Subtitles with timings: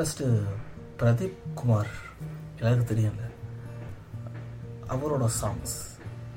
[0.00, 0.26] First
[0.98, 1.88] Pradeep Kumar
[2.58, 3.24] எல்லாருக்கும் தெரியல
[4.88, 5.74] அவரோட சாங்ஸ்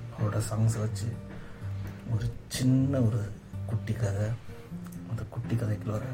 [0.09, 1.07] அவரோட சாங்ஸை வச்சு
[2.13, 3.21] ஒரு சின்ன ஒரு
[3.65, 4.27] குட்டி கதை
[5.11, 6.09] அந்த குட்டி கதைக்குள்ள வர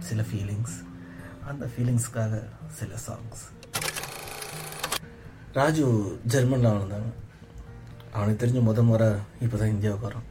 [0.00, 0.78] சில ஃபீலிங்ஸ்
[1.46, 2.40] அந்த ஃபீலிங்ஸ்க்காக
[2.78, 3.44] சில சாங்ஸ்
[5.52, 5.86] ராஜு
[6.26, 7.12] ஜெர்மனில் வளர்ந்தாங்க
[8.14, 10.28] அவனுக்கு தெரிஞ்ச முத முறை இப்போ தான் இந்தியாவுக்கு வரான்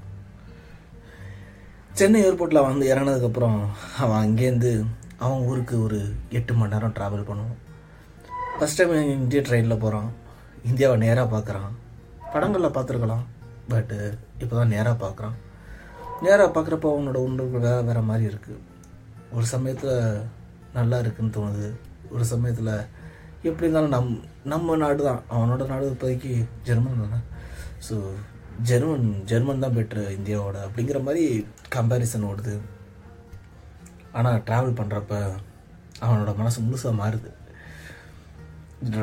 [1.94, 3.60] சென்னை ஏர்போர்ட்டில் வந்து இறங்கினதுக்கப்புறம்
[3.98, 4.74] அவன் அங்கேருந்து
[5.24, 6.00] அவன் ஊருக்கு ஒரு
[6.38, 7.58] எட்டு மணி நேரம் ட்ராவல் பண்ணுவோம்
[8.58, 10.10] ஃபஸ்ட் டைம் இந்திய ட்ரெயினில் போகிறான்
[10.70, 11.74] இந்தியாவை நேராக பார்க்குறான்
[12.34, 13.26] படங்களில் பார்த்துருக்கலாம்.
[13.72, 13.98] பட்டு
[14.44, 15.36] இப்போ தான் நேராக பார்க்குறான்
[16.26, 18.64] நேராக பார்க்குறப்ப அவனோட உணர்வு வேறு வேறு மாதிரி இருக்குது
[19.36, 19.96] ஒரு சமயத்தில்
[20.78, 21.70] நல்லா இருக்குன்னு தோணுது.
[22.14, 22.72] ஒரு சமயத்தில்
[23.48, 24.12] எப்படி இருந்தாலும் நம்
[24.54, 25.22] நம்ம நாடு தான்.
[25.36, 26.32] அவனோட நாடு இப்போதைக்கு
[26.68, 27.20] ஜெர்மன் தானே.
[27.88, 27.96] ஸோ
[28.70, 31.24] ஜெர்மன் ஜெர்மன் தான் பெட்ரு இந்தியாவோட அப்படிங்கிற மாதிரி
[31.76, 32.56] கம்பேரிசன் ஓடுது.
[34.20, 35.14] ஆனால் ட்ராவல் பண்ணுறப்ப
[36.06, 37.30] அவனோட மனசு முழுசாக மாறுது.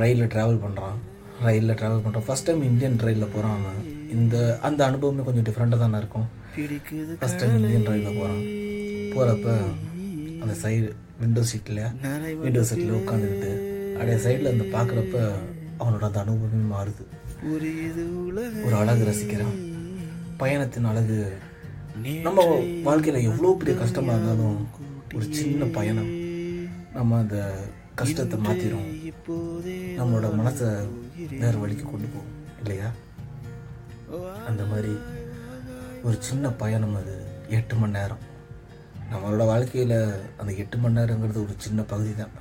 [0.02, 0.98] ரயிலில் ட்ராவல் பண்ணுறான்
[1.46, 3.80] ரயிலில் ட்ராவல் பண்ணுறான் ஃபஸ்ட் டைம் இந்தியன் ரயிலில் போகிறான் அவன்.
[4.16, 4.36] இந்த
[4.68, 6.26] அந்த அனுபவமே கொஞ்சம் டிஃப்ரெண்ட்டாக தானே இருக்கும்.
[7.20, 8.42] ஃபஸ்ட் டைம் இந்தியன் ரயிலில் போகிறான்
[9.14, 9.56] போகிறப்ப
[10.42, 10.90] அந்த சைடு
[11.22, 11.82] விண்டோ சீட்டில்
[12.44, 13.50] விண்டோ சீட்டில் உட்காந்துக்கிட்டு
[13.94, 15.16] அப்படியே சைடில் அந்த பார்க்குறப்ப
[15.82, 17.04] அவனோட அந்த அனுபவமே மாறுது.
[18.66, 19.56] ஒரு அழகு ரசிக்கிறான்.
[20.42, 21.18] பயணத்தின் அழகு.
[22.26, 22.44] நம்ம
[22.86, 24.60] வாழ்க்கையில் எவ்வளோ பெரிய கஷ்டமாக இருந்தாலும்
[25.16, 26.10] ஒரு சின்ன பயணம்.
[26.94, 27.38] நம்ம அந்த
[27.94, 28.86] கஷ்டத்தை மாற்றிடும்
[29.98, 30.68] நம்மளோட மனசை
[31.42, 32.88] வேறு வழிக்கு கொண்டு போகும் இல்லையா?
[34.48, 34.92] அந்த மாதிரி
[36.02, 37.14] ஒரு சின்ன பயணம் அது.
[37.48, 38.22] எட்டு மணி நேரம்.
[39.12, 39.98] நம்மளோட வாழ்க்கையில்
[40.40, 42.34] அந்த எட்டு மணி நேரங்கிறது ஒரு சின்ன பகுதி தான்.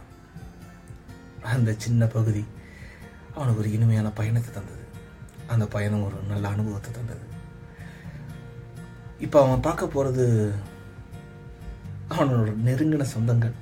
[1.53, 2.44] அந்த சின்ன பகுதி
[3.36, 4.86] அவனுக்கு ஒரு இனிமையான பயணத்தை தந்தது.
[5.47, 7.25] அந்த பயணம் ஒரு நல்ல அனுபவத்தை தந்தது.
[9.19, 10.25] இப்போ அவன் பார்க்க போகிறது
[12.14, 13.56] அவனோட நெருங்கின சொந்தங்கள்.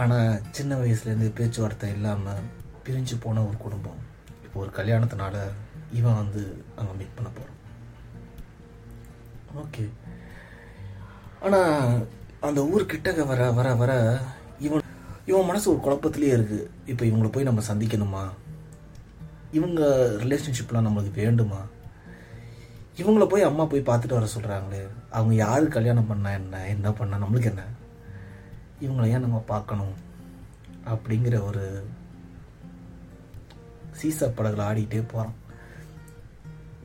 [0.00, 2.46] ஆனால் சின்ன வயசுலேருந்து பேச்சுவார்த்தை இல்லாமல்
[2.86, 4.00] பிரிஞ்சு போன ஒரு குடும்பம்.
[4.44, 5.36] இப்போ ஒரு கல்யாணத்தினால
[5.98, 6.42] இவன் வந்து
[6.78, 7.60] அங்கே மீட் பண்ண போகிறான்
[9.62, 9.84] ஓகே
[11.46, 12.06] ஆனால்
[12.46, 13.92] அந்த ஊர் கிட்டக்க வர வர வர
[14.66, 14.82] இவன்
[15.30, 18.24] இவன் மனசு ஒரு குழப்பத்துலேயே இருக்குது இப்போ இவங்களை போய் நம்ம சந்திக்கணுமா?
[19.58, 19.80] இவங்க
[20.22, 21.60] ரிலேஷன்ஷிப்லாம் நம்மளுக்கு வேண்டுமா?
[22.98, 26.60] இவங்கள போய் அம்மா போய் பார்த்துட்டு வர சொல்கிறாங்களே அவங்க யார் கல்யாணம் பண்ணா என்ன?
[26.74, 27.16] என்ன பண்ண?
[27.22, 27.62] நம்மளுக்கு என்ன?
[28.84, 29.94] இவங்கள ஏன் நம்ம பார்க்கணும்?
[30.92, 31.64] அப்படிங்கிற ஒரு
[34.00, 35.34] சீசா படகுல ஆடிக்கிட்டே போகிறான்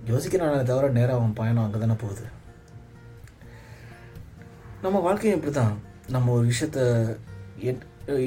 [0.10, 2.26] யோசிக்கிறானே தவிர நேராக அவன் பயணம் அங்கே தானே போகுது.
[4.82, 5.74] நம்ம வாழ்க்கையும் இப்படி தான்
[6.16, 6.80] நம்ம ஒரு விஷயத்த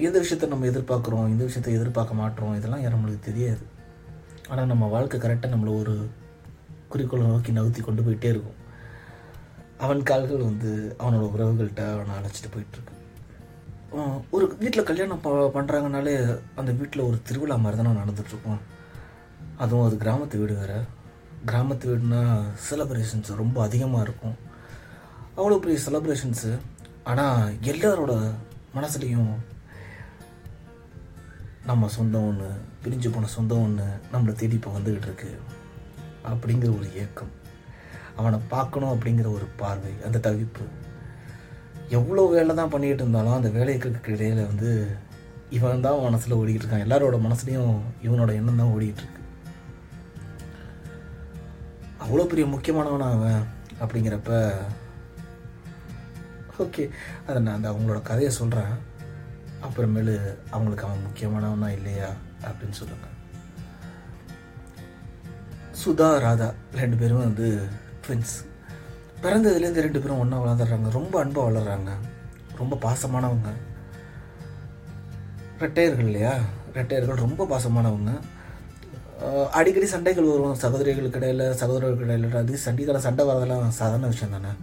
[0.06, 1.28] எந்த விஷயத்த நம்ம எதிர்பார்க்குறோம்?
[1.34, 2.56] இந்த விஷயத்த எதிர்பார்க்க மாட்டோம்?
[2.56, 3.62] இதெல்லாம் யாரும் நம்மளுக்கு தெரியாது.
[4.48, 5.94] ஆனால் நம்ம வாழ்க்கை கரெக்டாக நம்மளை ஒரு
[6.94, 8.58] குறிக்கோளை நோக்கி நகர்த்தி கொண்டு போயிட்டே இருக்கும்.
[9.84, 10.70] அவன் கால்கள் வந்து
[11.02, 12.98] அவனோட உறவுகள்கிட்ட அவனை அழைச்சிட்டு போயிட்டுருக்கு.
[14.34, 16.14] ஒரு வீட்டில் கல்யாணம் ப பண்ணுறாங்கனாலே
[16.60, 18.60] அந்த வீட்டில் ஒரு திருவிழா மாதிரி தான் நான் நடந்துகிட்ருக்கோம்
[19.62, 20.78] அதுவும் அது கிராமத்து வீடு வேறு.
[21.50, 22.20] கிராமத்து வீடுனா
[22.66, 24.36] செலப்ரேஷன்ஸ் ரொம்ப அதிகமாக இருக்கும்.
[25.38, 26.52] அவ்வளோ பெரிய செலப்ரேஷன்ஸு
[27.10, 28.12] ஆனால் எல்லாரோட
[28.76, 29.32] மனசுலேயும்
[31.70, 32.48] நம்ம சொந்தம் ஒன்று
[32.84, 35.60] பிரிஞ்சு போன சொந்தம் ஒன்று நம்மளை தேடி இப்போ வந்துக்கிட்டு இருக்குது
[36.30, 37.32] அப்படிங்கிற ஒரு ஏக்கம்.
[38.20, 40.64] அவனை பார்க்கணும் அப்படிங்கிற ஒரு பார்வை அந்த தவிப்பு.
[41.98, 44.70] எவ்வளோ வேலை தான் பண்ணிக்கிட்டு இருந்தாலும் அந்த வேலைகளுக்கு இடையில வந்து
[45.56, 46.84] இவன் தான் மனசில் ஓடிக்கிட்டு இருக்கான்.
[46.86, 47.74] எல்லாரோட மனசுலையும்
[48.06, 49.20] இவனோட எண்ணம் தான் ஓடிக்கிட்டு இருக்கு.
[52.04, 53.42] அவ்வளோ பெரிய முக்கியமானவனா அவன்
[53.82, 54.32] அப்படிங்கிறப்ப
[56.62, 56.84] ஓகே
[57.26, 58.72] அதை நான் அந்த அவங்களோட கதையை சொல்கிறேன்
[59.66, 60.14] அப்புறமேலு
[60.54, 62.10] அவங்களுக்கு அவன் முக்கியமானவனா இல்லையா
[62.48, 63.11] அப்படின்னு சொல்லுங்கள்
[65.84, 67.46] சுதா ராதா ரெண்டு பேரும் வந்து
[68.06, 68.34] ட்வின்ஸ்
[69.22, 70.90] பிறந்ததுலேருந்து ரெண்டு பேரும் ஒன்றா வளர்ந்துடுறாங்க.
[70.90, 71.90] ரொம்ப அன்பாக வளர்கிறாங்க
[72.56, 73.50] ரொம்ப பாசமானவங்க.
[75.60, 76.34] ரெட்டையர்கள் இல்லையா?
[76.74, 78.12] ரெட்டையர்கள் ரொம்ப பாசமானவங்க.
[79.50, 80.54] அடிக்கடி சண்டைகள் வரும்.
[80.54, 82.42] சகோதரிகளுக்கு இடையில் சகோதரர்களுக்கு இடையில.
[82.42, 84.54] அது சண்டிகளை சண்டை வரதெல்லாம் சாதாரண விஷயம் தானே.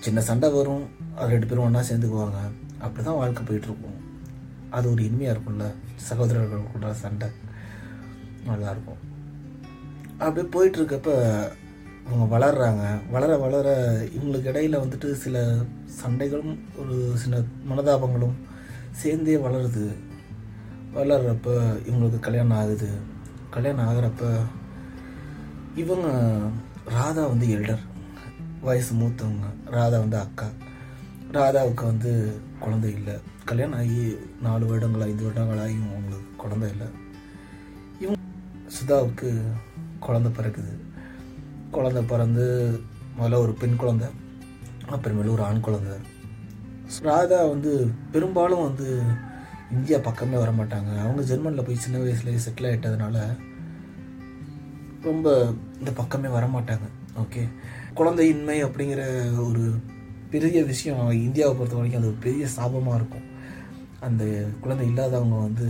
[0.00, 0.84] சின்ன சண்டை வரும்.
[1.16, 2.40] அது ரெண்டு பேரும் ஒன்றா சேர்ந்துக்குவாங்க.
[2.80, 3.98] அப்படி தான் வாழ்க்கை போயிட்டுருக்கும்.
[4.70, 5.66] அது ஒரு இனிமையாக இருக்கும்ல.
[5.96, 7.28] சகோதரர்கள் கூட சண்டை.
[8.46, 9.00] நல்லா இருக்கும்.
[10.20, 11.48] அப்படியே போயிட்டுருக்கப்ப
[12.06, 13.10] இவங்க வளர்றாங்க.
[13.10, 15.56] வளர வளர இவங்களுக்கு இடையில வந்துட்டு சில
[16.06, 18.34] சண்டைகளும் ஒரு சில மனதாபங்களும்
[18.90, 19.94] சேர்ந்தே வளருது.
[20.94, 22.88] வளர்கிறப்ப இவங்களுக்கு கல்யாணம் ஆகுது.
[23.50, 24.40] கல்யாணம் ஆகிறப்ப
[25.74, 26.38] இவங்க
[26.84, 27.78] ராதா வந்து எல்டர்.
[28.60, 29.46] வயசு மூத்தவங்க.
[29.64, 30.46] ராதா வந்து அக்கா.
[31.32, 33.14] ராதாவுக்கு வந்து குழந்தை இல்லை.
[33.44, 36.86] கல்யாணம் ஆகி நாலு வருடங்கள் ஐந்து வருடங்கள் ஆகி அவங்களுக்கு குழந்தை இல்லை.
[38.00, 38.20] இவங்க
[38.68, 39.40] சுதாவுக்கு
[40.00, 40.72] குழந்தை பிறக்குது.
[41.70, 42.44] குழந்தை பிறந்து
[43.18, 44.08] முதல்ல ஒரு பெண் குழந்தை
[44.88, 45.96] அப்புறமேலு ஒரு ஆண் குழந்தை.
[47.02, 47.72] ராதா வந்து
[48.12, 48.86] பெரும்பாலும் வந்து
[49.72, 53.18] இந்தியா பக்கமே வர மாட்டாங்க அவங்க ஜெர்மனில் போய் சின்ன வயசுலேயே செட்டில் ஆகிட்டதுனால
[55.02, 55.28] ரொம்ப
[55.78, 56.86] இந்த பக்கமே வர மாட்டாங்க
[57.18, 57.42] ஓகே
[57.94, 59.02] குழந்தையின்மை அப்படிங்கிற
[59.48, 59.64] ஒரு
[60.30, 63.26] பெரிய விஷயம் இந்தியாவை பொறுத்த வரைக்கும் அது ஒரு பெரிய சாபமாக இருக்கும்.
[64.00, 64.24] அந்த
[64.60, 65.66] குழந்தை இல்லாதவங்க வந்து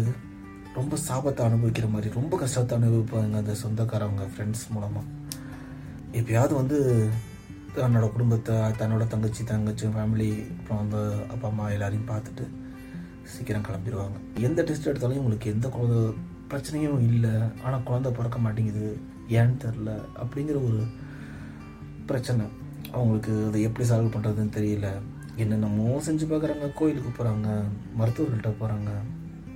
[0.79, 5.07] ரொம்ப சாபத்தை அனுபவிக்கிற மாதிரி ரொம்ப கஷ்டத்தை அனுபவிப்பாங்க அந்த சொந்தக்காரவங்க ஃப்ரெண்ட்ஸ் மூலமாக
[6.19, 6.79] எப்பயாவது வந்து
[7.77, 10.99] தன்னோட குடும்பத்தை தன்னோட தங்கச்சி தங்கச்சி ஃபேமிலி அப்புறம் அந்த
[11.33, 12.45] அப்பா அம்மா எல்லாரையும் பார்த்துட்டு
[13.33, 14.17] சீக்கிரம் கிளம்பிடுவாங்க.
[14.47, 15.99] எந்த டெஸ்ட் எடுத்தாலும் உங்களுக்கு எந்த குழந்த
[16.53, 17.35] பிரச்சனையும் இல்லை.
[17.65, 18.87] ஆனால் குழந்தை பிறக்க மாட்டேங்குது.
[19.29, 19.91] ஏன்னு தெரில
[20.23, 20.81] அப்படிங்கிற ஒரு
[22.07, 22.45] பிரச்சனை.
[22.93, 24.89] அவங்களுக்கு அதை எப்படி சால்வ் பண்ணுறதுன்னு தெரியல.
[25.37, 26.69] என்னென்னமோ செஞ்சு பார்க்குறாங்க.
[26.81, 27.49] கோயிலுக்கு போகிறாங்க
[28.01, 28.91] மருத்துவர்கள்ட்ட போகிறாங்க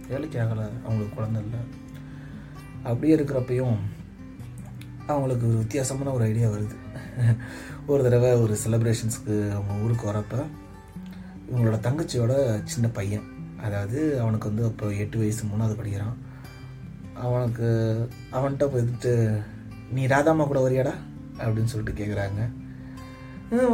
[0.08, 1.60] வேலைக்கு ஆகலை அவங்களுக்கு குழந்த இல்லை.
[2.82, 3.76] அப்படியே இருக்கிறப்பையும்
[5.06, 6.76] அவங்களுக்கு ஒரு வித்தியாசமான ஒரு ஐடியா வருது.
[7.86, 10.40] ஒரு தடவை ஒரு செலிப்ரேஷன்ஸ்க்கு அவங்க ஊருக்கு வரப்போ
[11.48, 12.34] இவங்களோட தங்கச்சியோட
[12.64, 13.26] சின்ன பையன்
[13.62, 16.16] அதாவது அவனுக்கு வந்து அப்போ எட்டு வயசு மூணாவது படிக்கிறான்.
[17.24, 17.68] அவனுக்கு
[18.32, 19.12] அவன்கிட்ட போயிட்டு
[19.90, 20.94] நீ ராதாம்மா கூட வரியாடா?
[21.38, 22.42] அப்படின்னு சொல்லிட்டு கேட்குறாங்க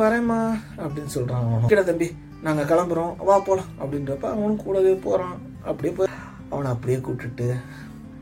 [0.03, 0.41] வரேம்மா
[0.85, 1.71] அப்படின்னு சொல்கிறான் அவனும்.
[1.73, 2.09] கிட்ட தம்பி
[2.43, 3.15] நாங்கள் கிளம்புறோம்.
[3.29, 5.37] வா போகலாம் அப்படின்றப்ப அவனும் கூடவே போகிறான்
[5.69, 6.11] அப்படியே போய்
[6.53, 7.49] அவனை அப்படியே கூப்பிட்டுட்டு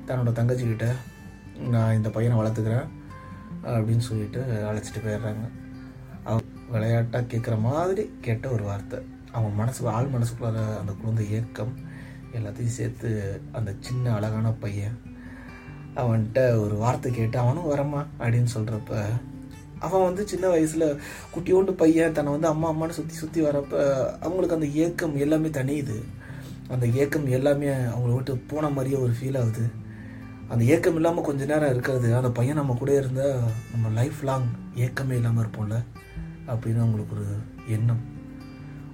[0.09, 0.89] தன்னோட தங்கச்சிக்கிட்ட
[1.75, 2.89] நான் இந்த பையனை வளர்த்துக்கிறேன்
[3.75, 5.45] அப்படின்னு சொல்லிட்டு அழைச்சிட்டு போயிடுறாங்க.
[6.29, 8.99] அவன் விளையாட்டாக கேட்குற மாதிரி கேட்ட ஒரு வார்த்தை.
[9.37, 11.73] அவன் மனசு ஆள் மனசுக்குள்ளார அந்த குழந்தை ஏக்கம்
[12.39, 13.11] எல்லாத்தையும் சேர்த்து
[13.59, 14.97] அந்த சின்ன அழகான பையன்
[16.03, 19.01] அவன்கிட்ட ஒரு வார்த்தை கேட்டு அவனும் வரமா அப்படின்னு சொல்கிறப்ப
[19.87, 20.87] அவன் வந்து சின்ன வயசில்
[21.35, 23.81] குட்டியோண்டு பையன் தன்னை வந்து அம்மா அம்மான்னு சுற்றி சுற்றி வரப்போ
[24.25, 25.99] அவங்களுக்கு அந்த ஏக்கம் எல்லாமே தனியுது.
[26.69, 29.71] அந்த ஏக்கம் எல்லாமே அவங்கள விட்டு போன மாதிரியே ஒரு ஃபீல் ஆகுது.
[30.49, 33.41] அந்த ஏக்கம் இல்லாமல் கொஞ்ச நேரம் இருக்கிறது அந்த பையன் நம்ம கூட இருந்தால்
[33.73, 34.45] நம்ம லைஃப் லாங்
[34.75, 35.85] ஏக்கமே இல்லாமல் இருப்போம்ல
[36.47, 37.27] அப்படின்னு அவங்களுக்கு ஒரு
[37.69, 38.01] எண்ணம்.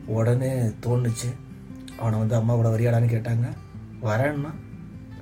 [0.06, 1.34] உடனே தோணுச்சு.
[1.98, 3.52] அவனை வந்து அம்மா கூட வரையாடான்னு கேட்டாங்க.
[4.02, 4.50] வரேன்னா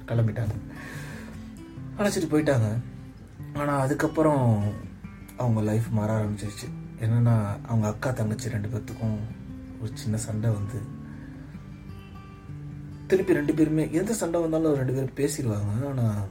[0.07, 0.55] கிளம்பிட்டாங்க.
[1.99, 2.83] அழைச்சிட்டு போயிட்டாங்க.
[3.55, 4.73] ஆனால் அதுக்கப்புறம்
[5.37, 6.71] அவங்க லைஃப் மாற ஆரம்பிச்சிருச்சு.
[7.01, 9.19] என்னென்னா அவங்க அக்கா தங்கச்சி ரெண்டு பேர்த்துக்கும்
[9.81, 10.92] ஒரு சின்ன சண்டை வந்து
[13.13, 15.73] திருப்பி ரெண்டு பேருமே எந்த சண்டை வந்தாலும் ரெண்டு பேரும் பேசிடுவாங்க.
[15.91, 16.23] ஆனால்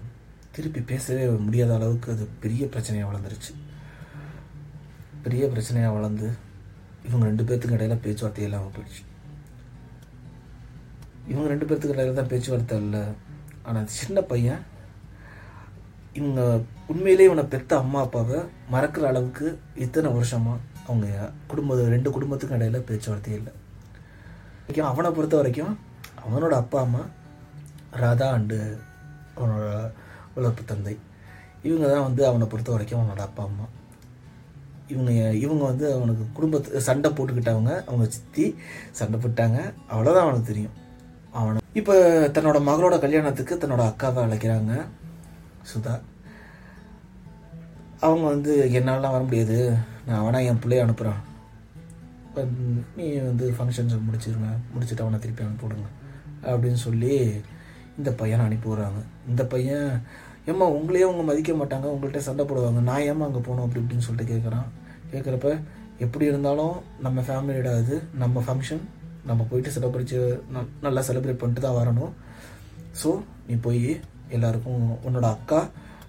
[0.55, 3.53] திருப்பி பேசவே முடியாத அளவுக்கு அது பெரிய பிரச்சனையாக வளர்ந்துருச்சு.
[5.25, 6.27] பெரிய பிரச்சனையாக வளர்ந்து
[7.07, 9.03] இவங்க ரெண்டு பேர்த்துக்கு இடையில பேச்சுவார்த்தை இல்லாமல் போயிடுச்சு
[11.31, 13.03] இவங்க ரெண்டு பேர்த்துக்கு இடையில தான் பேச்சுவார்த்தை இல்லை.
[13.67, 14.61] ஆனால் சின்ன பையன்
[16.19, 16.41] இவங்க
[16.91, 18.39] உண்மையிலேயே இவனை பெத்த அம்மா அப்பாவை
[18.73, 19.47] மறக்கிற அளவுக்கு
[19.85, 20.55] இத்தனை வருஷமா
[20.87, 23.53] அவங்க குடும்ப ரெண்டு குடும்பத்துக்கும் இடையில பேச்சுவார்த்தையே இல்லை.
[24.91, 25.73] அவனை பொறுத்த வரைக்கும்
[26.23, 27.03] அவனோட அப்பா அம்மா
[28.01, 28.57] ராதா அண்டு
[29.37, 29.65] அவனோட
[30.35, 30.95] வளர்ப்பு தந்தை.
[31.67, 33.65] இவங்க தான் வந்து அவனை பொறுத்த வரைக்கும் அவனோட அப்பா அம்மா.
[34.91, 35.11] இவங்க
[35.45, 37.73] இவங்க வந்து அவனுக்கு குடும்பத்து சண்டை போட்டுக்கிட்டவங்க.
[37.87, 38.45] அவங்க சித்தி
[38.99, 39.59] சண்டை போட்டாங்க.
[39.91, 40.75] அவ்வளோதான் அவனுக்கு தெரியும்.
[41.39, 41.93] அவனை இப்போ
[42.35, 44.73] தன்னோட மகளோட கல்யாணத்துக்கு தன்னோட அக்காவை அழைக்கிறாங்க
[45.71, 45.93] சுதா.
[48.05, 49.57] அவங்க வந்து என்னாலலாம் வர முடியாது.
[50.05, 51.21] நான் அவனா என் பிள்ளைய அனுப்புகிறான்
[52.97, 54.51] நீ வந்து ஃபங்க்ஷன்ஸ் முடிச்சிருங்க.
[54.73, 55.89] முடிச்சுட்டு அவனை திருப்பி அனுப்பிவிடுங்க
[56.49, 57.13] அப்படின்னு சொல்லி
[57.99, 59.01] இந்த பையனை அனுப்பி விட்றாங்க.
[59.31, 59.89] இந்த பையன்
[60.51, 62.79] ஏம்மா உங்களையே அவங்க மதிக்க மாட்டாங்க உங்கள்கிட்ட சண்டை போடுவாங்க.
[62.89, 63.65] நான் ஏம்மா அங்கே போகணும்?
[63.65, 64.67] அப்படி இப்படின்னு சொல்லிட்டு கேட்குறான்
[65.11, 65.49] கேட்குறப்ப
[66.05, 68.81] எப்படி இருந்தாலும் நம்ம ஃபேமிலியோட இது நம்ம ஃபங்க்ஷன்
[69.29, 70.13] நம்ம போயிட்டு செலிப்ரேட்
[70.85, 72.13] நல்லா செலிப்ரேட் பண்ணிட்டு தான் வரணும்.
[73.01, 73.09] ஸோ
[73.47, 73.85] நீ போய்
[74.35, 75.59] எல்லாருக்கும் உன்னோட அக்கா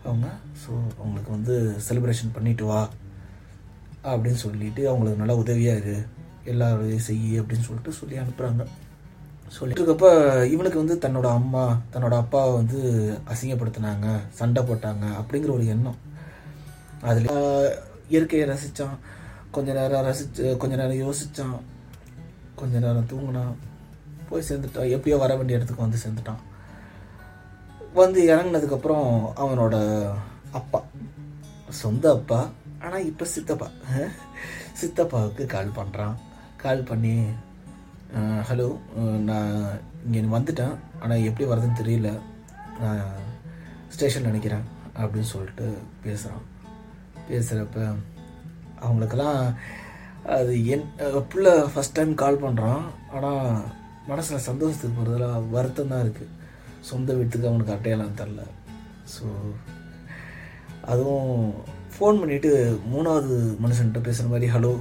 [0.06, 0.28] அவங்க
[0.62, 1.54] ஸோ அவங்களுக்கு வந்து
[1.88, 2.80] செலிப்ரேஷன் பண்ணிட்டு வா.
[4.12, 5.96] அப்படின்னு சொல்லிட்டு அவங்களுக்கு நல்லா உதவியாக இரு.
[6.52, 8.64] எல்லா வேலையும் செய் அப்படின்னு சொல்லிட்டு சொல்லி அனுப்புகிறாங்க
[9.56, 10.08] சொல்லிட்டு இருக்கப்ப
[10.52, 12.78] இவனுக்கு வந்து தன்னோட அம்மா தன்னோட அப்பாவை வந்து
[13.32, 14.06] அசிங்கப்படுத்தினாங்க
[14.38, 15.98] சண்டை போட்டாங்க அப்படிங்கிற ஒரு எண்ணம்.
[17.08, 17.28] அதில்
[18.12, 18.96] இயற்கையை ரசித்தான்
[19.56, 21.56] கொஞ்ச நேரம் ரசிச்சு கொஞ்ச நேரம் யோசித்தான்
[22.60, 23.54] கொஞ்ச நேரம் தூங்கினான்.
[24.28, 24.92] போய் சேர்ந்துட்டான்.
[24.96, 26.42] எப்படியோ வர வேண்டிய இடத்துக்கு வந்து சேர்ந்துட்டான்.
[28.00, 29.08] வந்து இறங்குனதுக்கப்புறம்
[29.44, 29.76] அவனோட
[30.58, 30.80] அப்பா
[31.82, 32.40] சொந்த அப்பா
[32.84, 33.68] ஆனால் இப்போ சித்தப்பா.
[34.80, 36.14] சித்தப்பாவுக்கு கால் பண்ணுறான்
[36.62, 37.16] கால் பண்ணி
[38.48, 38.66] ஹலோ
[39.28, 39.52] நான்
[40.06, 40.74] இங்கே வந்துட்டேன்.
[41.02, 42.08] ஆனால் எப்படி வர்றதுன்னு தெரியல.
[42.80, 43.04] நான்
[43.94, 44.66] ஸ்டேஷன் நினைக்கிறேன்
[45.00, 45.66] அப்படின்னு சொல்லிட்டு
[46.04, 46.44] பேசுகிறான்
[47.28, 47.78] பேசுகிறப்ப
[48.84, 49.40] அவங்களுக்கெல்லாம்
[50.36, 50.86] அது என்
[51.32, 52.82] பிள்ளை ஃபஸ்ட் டைம் கால் பண்ணுறான்
[53.16, 53.42] ஆனால்
[54.10, 55.26] மனசில் சந்தோஷத்துக்கு போகிறதுல
[55.56, 56.34] வருத்தம் தான் இருக்குது
[56.90, 58.42] சொந்த வீட்டுக்கு அவனுக்கு அட்டையெல்லாம் தரல.
[59.14, 59.26] ஸோ
[60.92, 61.36] அதுவும்
[61.94, 62.50] ஃபோன் பண்ணிவிட்டு
[62.92, 64.72] மூணாவது மனுஷன்கிட்ட பேசுகிற மாதிரி ஹலோ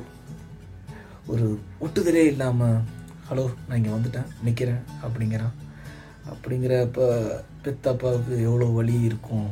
[1.33, 1.47] ஒரு
[1.85, 2.81] ஒட்டுதலே இல்லாமல்
[3.31, 5.53] ஹலோ நான் இங்கே வந்துட்டேன் நிற்கிறேன் அப்படிங்கிறான்.
[6.31, 7.05] அப்படிங்கிறப்ப
[7.65, 9.45] பெத்தப்பாவுக்கு எவ்வளோ வழி இருக்கும்.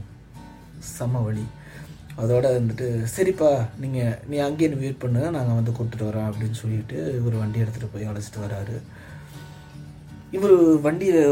[0.96, 1.46] செம வழி
[2.22, 3.52] அதோட வந்துட்டு சரிப்பா
[3.84, 8.10] நீங்கள் நீ அங்கேயே வெயிட் பண்ணுங்க நாங்கள் வந்து கூப்பிட்டுட்டு வரோம் அப்படின்னு சொல்லிட்டு இவர் வண்டி எடுத்துகிட்டு போய்
[8.12, 8.78] அழைச்சிட்டு வராரு.
[10.38, 10.58] இவர்
[10.88, 11.24] வண்டியை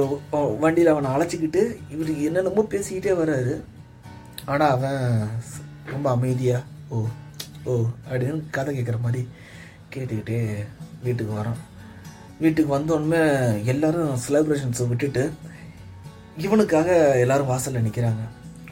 [0.65, 1.63] வண்டியில் அவனை அழைச்சிக்கிட்டு
[1.95, 3.55] இவர் என்னென்னமோ பேசிக்கிட்டே வர்றாரு
[4.51, 5.01] ஆனால் அவன்
[5.93, 7.07] ரொம்ப அமைதியாக ஓ
[7.71, 9.23] ஓ அப்படின்னு கதை கேட்குற மாதிரி
[9.95, 10.39] கேட்டுக்கிட்டே
[11.07, 11.59] வீட்டுக்கு வரான்.
[12.39, 13.21] வீட்டுக்கு வந்தோடனே
[13.65, 15.31] எல்லாரும் செலிப்ரேஷன்ஸை விட்டுட்டு
[16.37, 18.23] இவனுக்காக எல்லாரும் வாசலில் நிற்கிறாங்க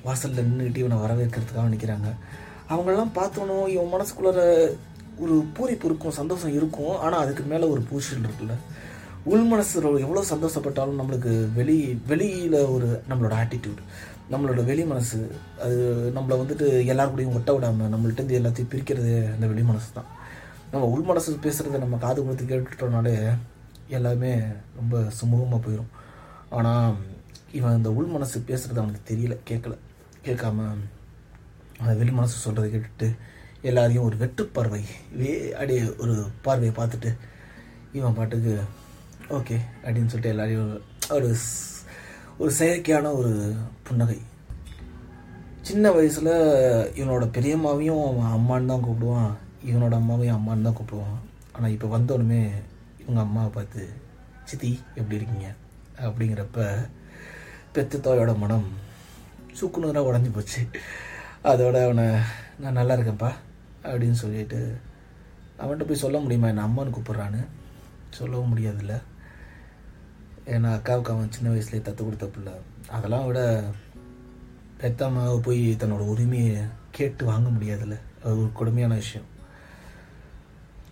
[0.03, 2.10] வாசலில் நின்றுக்கிட்டு இவனை வரவேற்கிறதுக்காக நிற்கிறாங்க
[2.69, 4.34] அவங்களெல்லாம் பார்த்தோன்னோ இவன் மனசுக்குள்ளே
[5.19, 6.98] ஒரு பூரிப்பு இருக்கும் சந்தோஷம் இருக்கும்.
[6.98, 8.55] ஆனால் அதுக்கு மேலே ஒரு பூஷல் இருக்குல்ல.
[9.24, 13.81] உள் மனசு எவ்வளோ சந்தோஷப்பட்டாலும் நம்மளுக்கு வெளி வெளியில் ஒரு நம்மளோட ஆட்டிடியூட்
[14.31, 15.19] நம்மளோட வெளி மனசு
[15.62, 15.77] அது
[16.15, 20.12] நம்மளை வந்துட்டு எல்லார் கூடயும் ஒட்ட விடாமல் நம்மள்ட்ட எல்லாத்தையும் பிரிக்கிறது அந்த வெளி மனசு தான்
[20.72, 23.15] நம்ம உள் மனசு பேசுகிறத நம்ம காது கொடுத்து கேட்டுட்டோம்னாலே
[23.88, 24.38] எல்லாமே
[24.75, 25.94] ரொம்ப சுமூகமாக போயிடும்
[26.50, 26.96] ஆனால்
[27.51, 29.75] இவன் அந்த உள் மனசு பேசுகிறது அவனுக்கு தெரியல கேட்கல
[30.25, 30.68] கேட்காம
[31.80, 33.15] அந்த வெளி மனசு சொல்கிறத கேட்டுட்டு
[33.62, 37.18] எல்லாரையும் ஒரு வெற்று பார்வை வே அப்படியே ஒரு பார்வையை பார்த்துட்டு
[37.92, 38.54] இவன் பாட்டுக்கு
[39.30, 41.36] ஓகே அப்படின்னு சொல்லிட்டு எல்லாரையும் ஒரு
[42.38, 44.22] ஒரு செயற்கையான ஒரு புன்னகை.
[45.62, 46.32] சின்ன வயசில்
[46.96, 49.32] இவனோட பெரியம்மாவையும் அவன் அம்மான்னு தான் கூப்பிடுவான்
[49.65, 51.18] இவனோட அம்மாவையும் அம்மான்னு தான் கூப்பிடுவான்.
[51.54, 52.51] ஆனால் இப்போ வந்தோடனே
[53.05, 53.89] உங்கள் அம்மாவை பார்த்து
[54.43, 55.53] சித்தி எப்படி இருக்கீங்க?
[55.95, 56.89] அப்படிங்கிறப்ப
[57.71, 58.65] பெத்த தாயோட மனம்
[59.62, 60.67] சுக்குநூறாக உடஞ்சி போச்சு.
[61.43, 62.19] அதோட அவனை
[62.59, 63.31] நான் நல்லா இருக்கேன்ப்பா
[63.83, 64.77] அப்படின்னு சொல்லிட்டு
[65.59, 66.47] அவன்கிட்ட போய் சொல்ல முடியுமா?
[66.47, 67.45] என்ன அம்மான்னு கூப்பிட்றான்னு.
[68.09, 69.01] சொல்லவும் முடியாதுல்ல.
[70.45, 72.53] ஏன்னா அக்காவுக்கு அவன் சின்ன வயசுலேயே தத்து கொடுத்த பிள்ளை.
[72.89, 73.63] அதெல்லாம் விட
[74.77, 78.00] பெத்த அம்மாவை போய் தன்னோட உரிமையை கேட்டு வாங்க முடியாதுல்ல.
[78.24, 79.33] அது ஒரு கொடுமையான விஷயம்.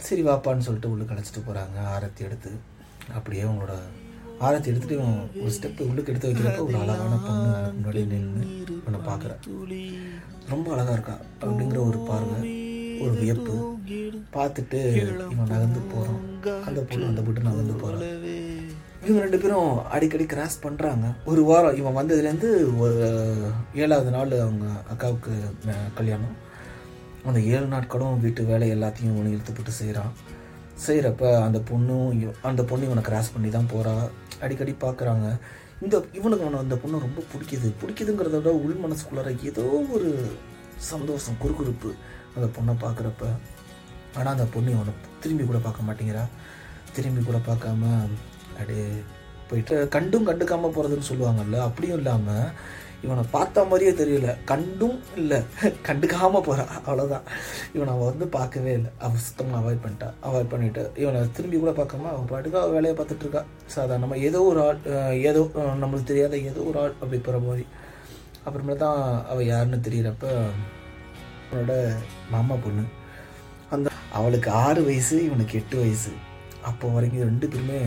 [0.03, 2.51] சரி வாப்பான்னு சொல்லிட்டு உள்ளுக்கு அழைச்சிட்டு போகிறாங்க ஆரத்தி எடுத்து
[3.13, 3.73] அப்படியே அவங்களோட
[4.41, 4.97] ஆரத்தி எடுத்துட்டு
[5.41, 8.43] ஒரு ஸ்டெப் உள்ளுக்கு எடுத்து வைக்கிறப்ப ஒரு அழகான பொண்ணு முன்னாடி நின்று
[8.75, 9.41] இவனை பார்க்குறேன்
[10.49, 12.39] ரொம்ப அழகா இருக்கா அப்படிங்கிற ஒரு பார்வை
[13.01, 13.53] ஒரு வியப்பு.
[14.33, 14.79] பார்த்துட்டு
[15.31, 16.21] இவன் நகர்ந்து போகிறான்
[16.67, 18.03] அந்த பொண்ணு அந்த பொண்ணு நகர்ந்து போகிறான்
[19.05, 22.99] இவங்க ரெண்டு பேரும் அடிக்கடி கிராஸ் பண்ணுறாங்க ஒரு வாரம் இவன் வந்ததுலேருந்து ஒரு
[23.75, 25.33] ஏழாவது நாள் அவங்க அக்காவுக்கு
[25.95, 26.35] கல்யாணம்.
[27.29, 30.13] அந்த ஏழு நாட்களும் வீட்டு வேலை எல்லாத்தையும் இவனை இழுத்து போட்டு செய்கிறான்
[30.85, 32.09] செய்கிறப்ப அந்த பொண்ணும்
[32.49, 33.93] அந்த பொண்ணு இவனை கிராஸ் பண்ணி தான் போகிறா
[34.45, 35.27] அடிக்கடி பார்க்குறாங்க
[35.85, 37.69] இந்த இவனுக்கு அவனை அந்த பொண்ணு ரொம்ப பிடிக்குது.
[37.81, 39.65] பிடிக்குதுங்கிறத விட உள் மனசுக்குள்ளார ஏதோ
[39.95, 40.09] ஒரு
[40.91, 41.89] சந்தோஷம் குறுகுறுப்பு
[42.35, 43.23] அந்த பொண்ணை பார்க்குறப்ப
[44.17, 46.23] ஆனால் அந்த பொண்ணு இவனை திரும்பி கூட பார்க்க மாட்டேங்கிறா.
[46.95, 47.83] திரும்பி கூட பார்க்காம
[48.57, 48.87] அப்படியே
[49.49, 52.47] போயிட்டு கண்டும் கண்டுக்காமல் போகிறதுன்னு சொல்லுவாங்கல்ல அப்படியும் இல்லாமல்
[53.05, 54.29] இவனை பார்த்த மாதிரியே தெரியல.
[54.51, 55.39] கண்டும் இல்லை.
[55.87, 57.25] கண்டுக்காமல் போகிறான் அவ்வளோதான்
[57.75, 58.91] இவனை அவள் வந்து பார்க்கவே இல்லை.
[59.05, 60.09] அவள் சுத்தமாக அவாய்ட் பண்ணிட்டா.
[60.27, 63.41] அவாய்ட் பண்ணிட்டு இவனை திரும்பி கூட பார்க்காம அவன் பாட்டுக்கு அவள் வேலையை பார்த்துட்ருக்கா
[63.75, 64.79] சாதாரணமாக ஏதோ ஒரு ஆள்
[65.31, 65.41] ஏதோ
[65.81, 67.65] நம்மளுக்கு தெரியாத ஏதோ ஒரு ஆள் அப்படி போகிற மாதிரி.
[68.45, 70.25] அப்புறமே தான் அவள் யாருன்னு தெரியிறப்ப
[71.49, 71.73] அவனோட
[72.35, 72.85] மாமா பொண்ணு.
[73.73, 76.11] அந்த அவளுக்கு ஆறு வயசு இவனுக்கு எட்டு வயசு.
[76.69, 77.79] அப்போ வரைக்கும் ரெண்டு பேருமே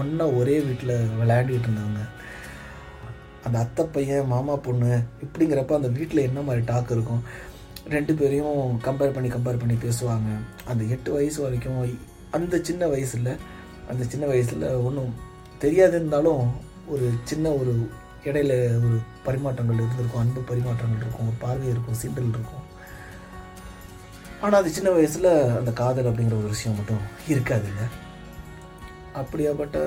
[0.00, 2.02] ஒன்றா ஒரே வீட்டில் விளையாண்டுக்கிட்டு இருந்தாங்க.
[3.44, 4.90] அந்த அத்தை பையன் மாமா பொண்ணு
[5.24, 7.22] இப்படிங்கிறப்ப அந்த வீட்டில் என்ன மாதிரி டாக் இருக்கும்?
[7.94, 10.30] ரெண்டு பேரையும் கம்பேர் பண்ணி கம்பேர் பண்ணி பேசுவாங்க.
[10.70, 11.78] அந்த எட்டு வயசு வரைக்கும்
[12.38, 13.30] அந்த சின்ன வயசில்
[13.90, 15.12] அந்த சின்ன வயசில் ஒன்றும்
[15.64, 16.42] தெரியாது இருந்தாலும்
[16.94, 17.72] ஒரு சின்ன ஒரு
[18.28, 18.52] இடையில
[18.86, 22.64] ஒரு பரிமாற்றங்கள் இருந்திருக்கும் அன்பு பரிமாற்றங்கள் இருக்கும் ஒரு பார்வை இருக்கும் சீண்டல் இருக்கும்.
[24.42, 27.84] ஆனால் அது சின்ன வயசில் அந்த காதல் அப்படிங்கிற ஒரு விஷயம் மட்டும் இருக்காதுல்ல.
[29.20, 29.78] அப்படியாப்பட்ட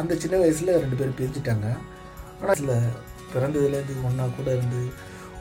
[0.00, 1.68] அந்த சின்ன வயசில் ரெண்டு பேரும் பிரிஞ்சுட்டாங்க.
[2.40, 2.74] ஆனால் சில
[3.34, 4.80] பிறந்ததுலேருந்து ஒன்றா கூட இருந்து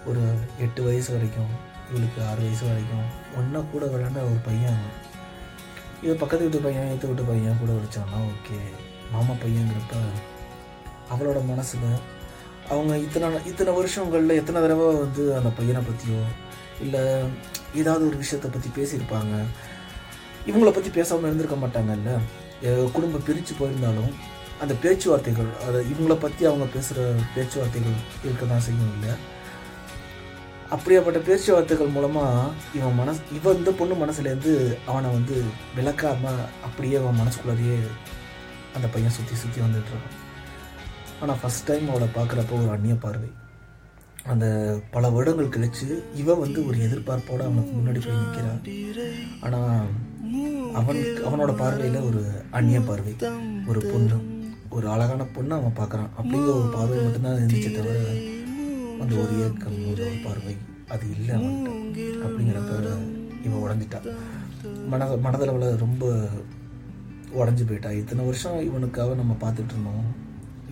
[0.06, 0.24] ஒரு
[0.60, 1.52] எட்டு வயசு வரைக்கும்
[1.90, 3.06] இவளுக்கு ஆறு வயசு வரைக்கும்
[3.38, 4.82] ஒன்றா கூட விளாண்ட ஒரு பையன்
[6.02, 8.58] இது பக்கத்து வீட்டு பையன் ஏற்று வீட்டு பையன் கூட வச்சான்னா ஓகே.
[9.12, 9.96] மாமா பையங்கிறப்ப
[11.10, 11.88] அவளோட மனசில்
[12.70, 16.22] அவங்க இத்தனை இத்தனை வருஷங்களில் எத்தனை தடவை வந்து அந்த பையனை பற்றியோ
[16.80, 17.02] இல்லை
[17.76, 19.34] ஏதாவது ஒரு விஷயத்தை பற்றி பேசியிருப்பாங்க.
[20.46, 22.12] இவங்கள பற்றி பேசாமல் இருந்திருக்க மாட்டாங்கல்ல?
[22.94, 24.12] குடும்பம் பிரித்து போயிருந்தாலும்
[24.62, 27.06] அந்த பேச்சுவார்த்தைகள் அதை இவங்கள பற்றி அவங்க பேசுகிற
[27.36, 29.14] பேச்சுவார்த்தைகள் இருக்க தான் செய்யும் இல்லை
[30.72, 35.36] அப்படியாப்பட்ட பேச்சுவார்த்தைகள் மூலமாக இவன் மனசு இவன் இந்த பொண்ணு மனசுலேருந்து அவனை வந்து
[35.76, 37.78] விளக்காமல் அப்படியே அவன் மனசுக்குள்ளாரையே
[38.76, 40.20] அந்த பையன் சுற்றி சுற்றி வந்துட்டுருக்கான்
[41.22, 43.30] ஆனால் ஃபஸ்ட் டைம் அவளை பார்க்குறப்போ ஒரு அந்நிய பார்வை.
[44.26, 44.46] அந்த
[44.92, 48.62] பல வருடங்கள் கழிச்சு இவன் வந்து ஒரு எதிர்பார்ப்போடு அவனுக்கு முன்னாடி போய் நிற்கிறான்
[49.42, 49.90] ஆனால்
[50.74, 53.14] அவனுக்கு அவனோட பார்வையில் ஒரு அந்நிய பார்வை
[53.68, 54.33] ஒரு பொண்ணு.
[54.76, 56.12] ஒரு அழகான பொண்ணை அவன் பார்க்குறான்.
[56.20, 57.98] அப்படிங்கிற ஒரு பார்வை மட்டும்தான் இருந்துச்சு தவிர
[59.02, 60.56] அந்த ஒரு ஏக்கம் ஒரு பார்வை
[60.94, 61.70] அது இல்லை அவன்கிட்ட
[62.26, 62.74] அப்படிங்கிறப்ப
[63.46, 64.08] இவன் உடஞ்சிட்டான்
[64.92, 66.04] மன மனதளவில் ரொம்ப
[67.40, 67.90] உடஞ்சி போயிட்டா.
[68.02, 70.06] இத்தனை வருஷம் இவனுக்காக நம்ம பார்த்துட்டு இருந்தோம்.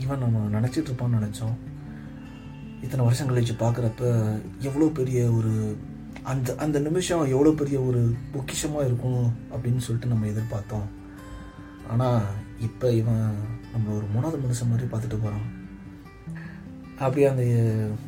[0.04, 1.56] இவன் நம்ம நினச்சிட்டு இருப்பான்னு நினச்சோம்.
[2.86, 4.04] இத்தனை வருஷம் கழிச்சு பார்க்குறப்ப
[4.68, 5.54] எவ்வளோ பெரிய ஒரு
[6.32, 8.02] அந்த அந்த நிமிஷம் எவ்வளோ பெரிய ஒரு
[8.34, 10.88] பொக்கிஷமாக இருக்கும் அப்படின்னு சொல்லிட்டு நம்ம எதிர்பார்த்தோம்.
[11.94, 12.22] ஆனால்
[12.68, 13.26] இப்போ இவன்
[13.72, 15.48] நம்ம ஒரு மூணாவது மனுஷன் மாதிரி பார்த்துட்டு போகிறான்
[16.98, 17.44] அப்படியே அந்த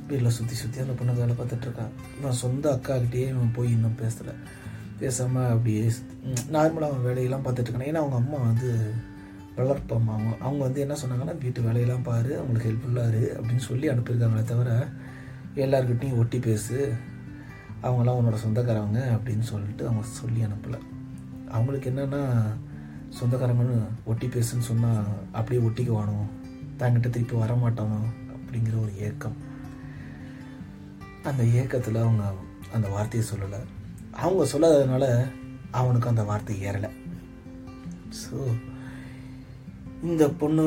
[0.08, 4.34] வீட்டில் சுற்றி சுற்றி அந்த பொண்ணு வேலை பார்த்துட்ருக்கான் இவன் சொந்த அக்காக்கிட்டேயே இவன் போய் இன்னும் பேசலை.
[5.00, 5.86] பேசாமல் அப்படியே
[6.52, 8.70] நார்மலாக அவன் வேலையெல்லாம் பார்த்துட்ருக்கான் ஏன்னா அவங்க அம்மா வந்து
[9.58, 10.14] வளர்ப்பம்மா.
[10.16, 14.70] அவங்க அவங்க வந்து என்ன சொன்னாங்கன்னா வீட்டு வேலையெல்லாம் பாரு அவங்களுக்கு ஹெல்ப்ஃபுல்லாக இரு அப்படின்னு சொல்லி அனுப்பியிருக்காங்களே தவிர
[15.56, 16.78] எல்லாருக்கிட்டையும் ஒட்டி பேசு
[17.82, 20.80] அவங்களாம் உன்னோட சொந்தக்காரவங்க அப்படின்னு சொல்லிட்டு அவங்க சொல்லி அனுப்பலை.
[21.50, 22.22] அவங்களுக்கு என்னென்னா
[23.18, 23.78] சொந்தக்காரங்கன்னு
[24.12, 26.18] ஒட்டி பேசுன்னு சொன்னால் அப்படியே ஒட்டிக்குவானோ
[26.80, 28.00] தாங்கிட்ட திருப்பி வரமாட்டானோ
[28.36, 29.38] அப்படிங்கிற ஒரு ஏக்கம்.
[31.30, 32.24] அந்த ஏக்கத்தில் அவங்க
[32.78, 33.60] அந்த வார்த்தையை சொல்லலை.
[34.24, 35.06] அவங்க சொல்லாததுனால
[35.82, 36.90] அவனுக்கு அந்த வார்த்தை ஏறலை.
[38.22, 38.38] ஸோ
[40.10, 40.66] இந்த பொண்ணு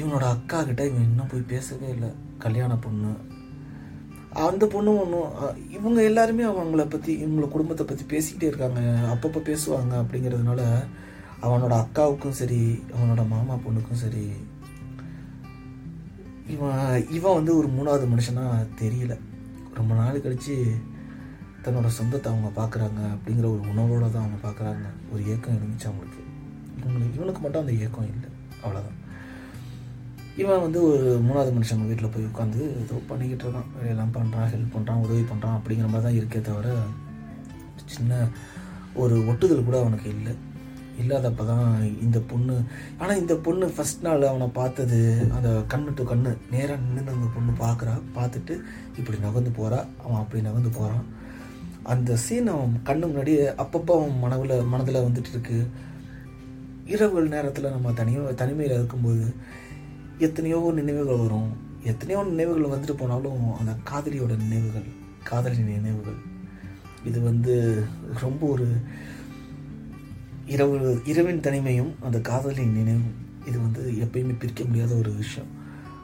[0.00, 2.10] இவனோட அக்கா கிட்ட இவன் இன்னும் போய் பேசவே இல்லை.
[2.44, 3.12] கல்யாண பொண்ணு.
[4.48, 5.32] அந்த பொண்ணு ஒன்றும்
[5.76, 8.82] இவங்க எல்லாருமே அவங்கள பற்றி இவங்கள குடும்பத்தை பற்றி பேசிக்கிட்டே இருக்காங்க.
[9.14, 10.62] அப்பப்போ பேசுவாங்க அப்படிங்கிறதுனால
[11.46, 12.60] அவனோட அக்காவுக்கும் சரி
[12.94, 14.24] அவனோட மாமா பொண்ணுக்கும் சரி
[16.54, 18.44] இவன் இவன் வந்து ஒரு மூணாவது மனுஷனா
[18.80, 19.14] தெரியல.
[19.78, 20.56] ரொம்ப நாள் கழித்து
[21.64, 26.22] தன்னோட சொந்தத்தை அவங்க பார்க்குறாங்க அப்படிங்கிற ஒரு உணவோடு தான் அவங்க பார்க்குறாங்க ஒரு ஏக்கம் இருந்துச்சு அவங்களுக்கு.
[26.78, 28.30] இவங்களுக்கு இவனுக்கு மட்டும் அந்த ஏக்கம் இல்லை.
[28.62, 28.98] அவ்வளோதான்
[30.42, 33.70] இவன் வந்து ஒரு மூணாவது மனுஷன் வீட்டில் போய் உட்காந்து ஏதோ பண்ணிக்கிட்டு இருக்கான்.
[33.76, 36.76] வேலையெல்லாம் பண்ணுறான் ஹெல்ப் பண்ணுறான் உதவி பண்ணுறான் அப்படிங்கிற மாதிரி தான் இருக்கே தவிர
[37.96, 38.22] சின்ன
[39.02, 40.34] ஒரு ஒட்டுதல் கூட அவனுக்கு இல்லை.
[41.00, 41.68] இல்லாதப்ப தான்
[42.04, 42.54] இந்த பொண்ணு
[43.00, 45.00] ஆனால் இந்த பொண்ணு ஃபஸ்ட் நாள் அவனை பார்த்தது
[45.36, 48.56] அந்த கண்ணு டு கண்ணு நேராக நின்று அந்த பொண்ணு பார்க்குறா பார்த்துட்டு
[49.00, 51.06] இப்படி நகர்ந்து போகிறா அவன் அப்படி நகர்ந்து போகிறான்
[51.92, 53.32] அந்த சீன் அவன் கண்ணு முன்னாடி
[53.62, 55.58] அப்பப்போ அவன் மனவில் மனதில் வந்துட்டு இருக்கு.
[56.84, 59.24] இரவுகள் நேரத்தில் நம்ம தனியாக தனிமையில் இருக்கும்போது
[60.18, 61.50] எத்தனையோ நினைவுகள் வரும்.
[61.92, 64.88] எத்தனையோ நினைவுகள் வந்துட்டு போனாலும் அந்த காதலியோட நினைவுகள்
[65.30, 66.20] காதலி நினைவுகள்.
[67.04, 67.54] இது வந்து
[68.24, 68.66] ரொம்ப ஒரு
[70.46, 73.14] இரவு இரவின் தனிமையும் அந்த காதலின் நினைவும்
[73.46, 75.50] இது வந்து எப்பயுமே பிரிக்க முடியாத ஒரு விஷயம்.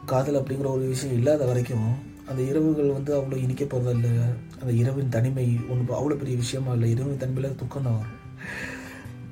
[0.04, 5.58] காதல் அப்படிங்கிற ஒரு விஷயம் இல்லாத வரைக்கும் அந்த இரவுகள் வந்து அவ்வளோ இனிக்க போகிறதில்ல அந்த இரவின் தனிமை
[5.68, 6.90] ஒன்று அவ்வளோ பெரிய விஷயமா இல்லை.
[6.90, 8.16] இரவின் தனிமையில் துக்கம் தான் வரும்.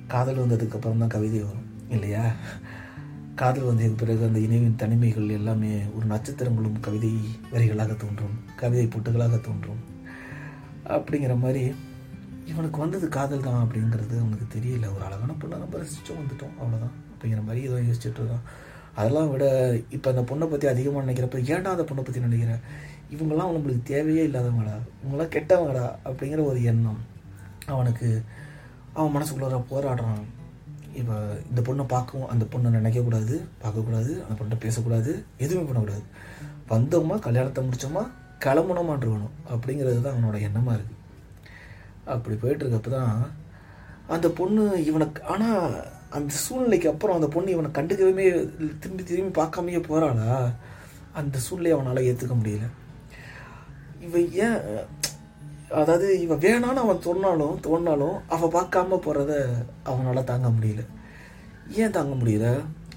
[0.07, 2.33] காதல் வந்ததுக்கப்புறம் தான் கவிதை வரும் இல்லையா?
[3.35, 7.13] காதல் வந்ததுக்கு பிறகு அந்த இணைவின் தனிமைகள் எல்லாமே ஒரு நட்சத்திரங்களும் கவிதை
[7.53, 9.83] வரிகளாக தோன்றும் கவிதை பொட்டுகளாக தோன்றும்.
[10.85, 11.75] அப்படிங்கிற மாதிரி
[12.51, 14.87] இவனுக்கு வந்தது காதல் தான் அப்படிங்கிறது அவனுக்கு தெரியல.
[14.95, 16.55] ஒரு அழகான பொண்ணை நம்ம ரசிச்சோம் வந்துட்டோம்.
[16.61, 18.45] அவ்வளோதான் அப்படிங்கிற மாதிரி ஏதோ யோசிச்சுட்டு இருக்கான்.
[18.99, 19.45] அதெல்லாம் விட
[19.97, 22.63] இப்போ அந்த பொண்ணை பற்றி அதிகமாக நினைக்கிறப்ப ஏன்டா அந்த பொண்ணை பற்றி நினைக்கிறேன்
[23.15, 27.01] இவங்கெல்லாம் நம்மளுக்கு தேவையே இல்லாதவங்களா இவங்களாம் கெட்டவங்களா அப்படிங்கிற ஒரு எண்ணம்
[27.75, 28.09] அவனுக்கு
[28.97, 30.25] அவன் மனசுக்குள்ளார போராடுறான்.
[31.01, 31.17] இப்போ
[31.51, 35.11] இந்த பொண்ணை பார்க்கவும் அந்த பொண்ணை நினைக்கக்கூடாது பார்க்கக்கூடாது அந்த பொண்ணை பேசக்கூடாது
[35.45, 36.05] எதுவுமே பண்ணக்கூடாது.
[36.73, 38.05] வந்தோமா கல்யாணத்தை முடிச்சோமா
[38.45, 39.35] கிளம்பணுமான் இருக்கணும்.
[39.55, 40.96] அப்படிங்கிறது தான் அவனோட எண்ணமாக இருக்குது
[42.13, 43.17] அப்படி போயிட்டுருக்கப்ப தான்
[44.15, 45.63] அந்த பொண்ணு இவனுக்கு ஆனால்
[46.17, 48.27] அந்த சூழ்நிலைக்கு அப்புறம் அந்த பொண்ணு இவனை கண்டுக்கவே
[48.83, 50.31] திரும்பி திரும்பி பார்க்காமையே போகிறாளா
[51.21, 52.67] அந்த சூழ்நிலையை அவனால் ஏற்றுக்க முடியல.
[54.07, 54.59] இவன் ஏன்
[55.81, 59.33] அதாவது இவன் வேணான்னு அவன் சொன்னாலும் தோணாலும் அவள் பார்க்காம போகிறத
[59.91, 60.83] அவனால் தாங்க முடியல.
[61.83, 62.49] ஏன் தாங்க முடியல?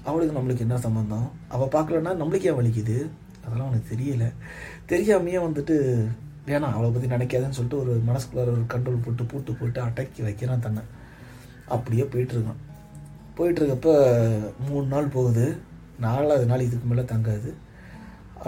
[0.08, 2.98] அவளுக்கு நம்மளுக்கு என்ன சம்மந்தம் அவள் பார்க்கலன்னா நம்மளுக்கு ஏன் வலிக்குது?
[3.44, 4.26] அதெல்லாம் அவனுக்கு தெரியல.
[4.92, 5.76] தெரியாமையே வந்துட்டு
[6.50, 10.82] வேணாம் அவளை பற்றி நினைக்காதுன்னு சொல்லிட்டு ஒரு மனசுக்குள்ளார ஒரு கண்ட்ரோல் போட்டு பூட்டு போட்டு அடக்கி வைக்கிறான் தன்னை.
[11.76, 12.62] அப்படியே போயிட்டுருக்கான்
[13.38, 13.90] போயிட்டுருக்கப்ப
[14.68, 15.44] மூணு நாள் போகுது.
[16.06, 17.50] நாலாவது நாள் இதுக்கு மேலே தங்காது.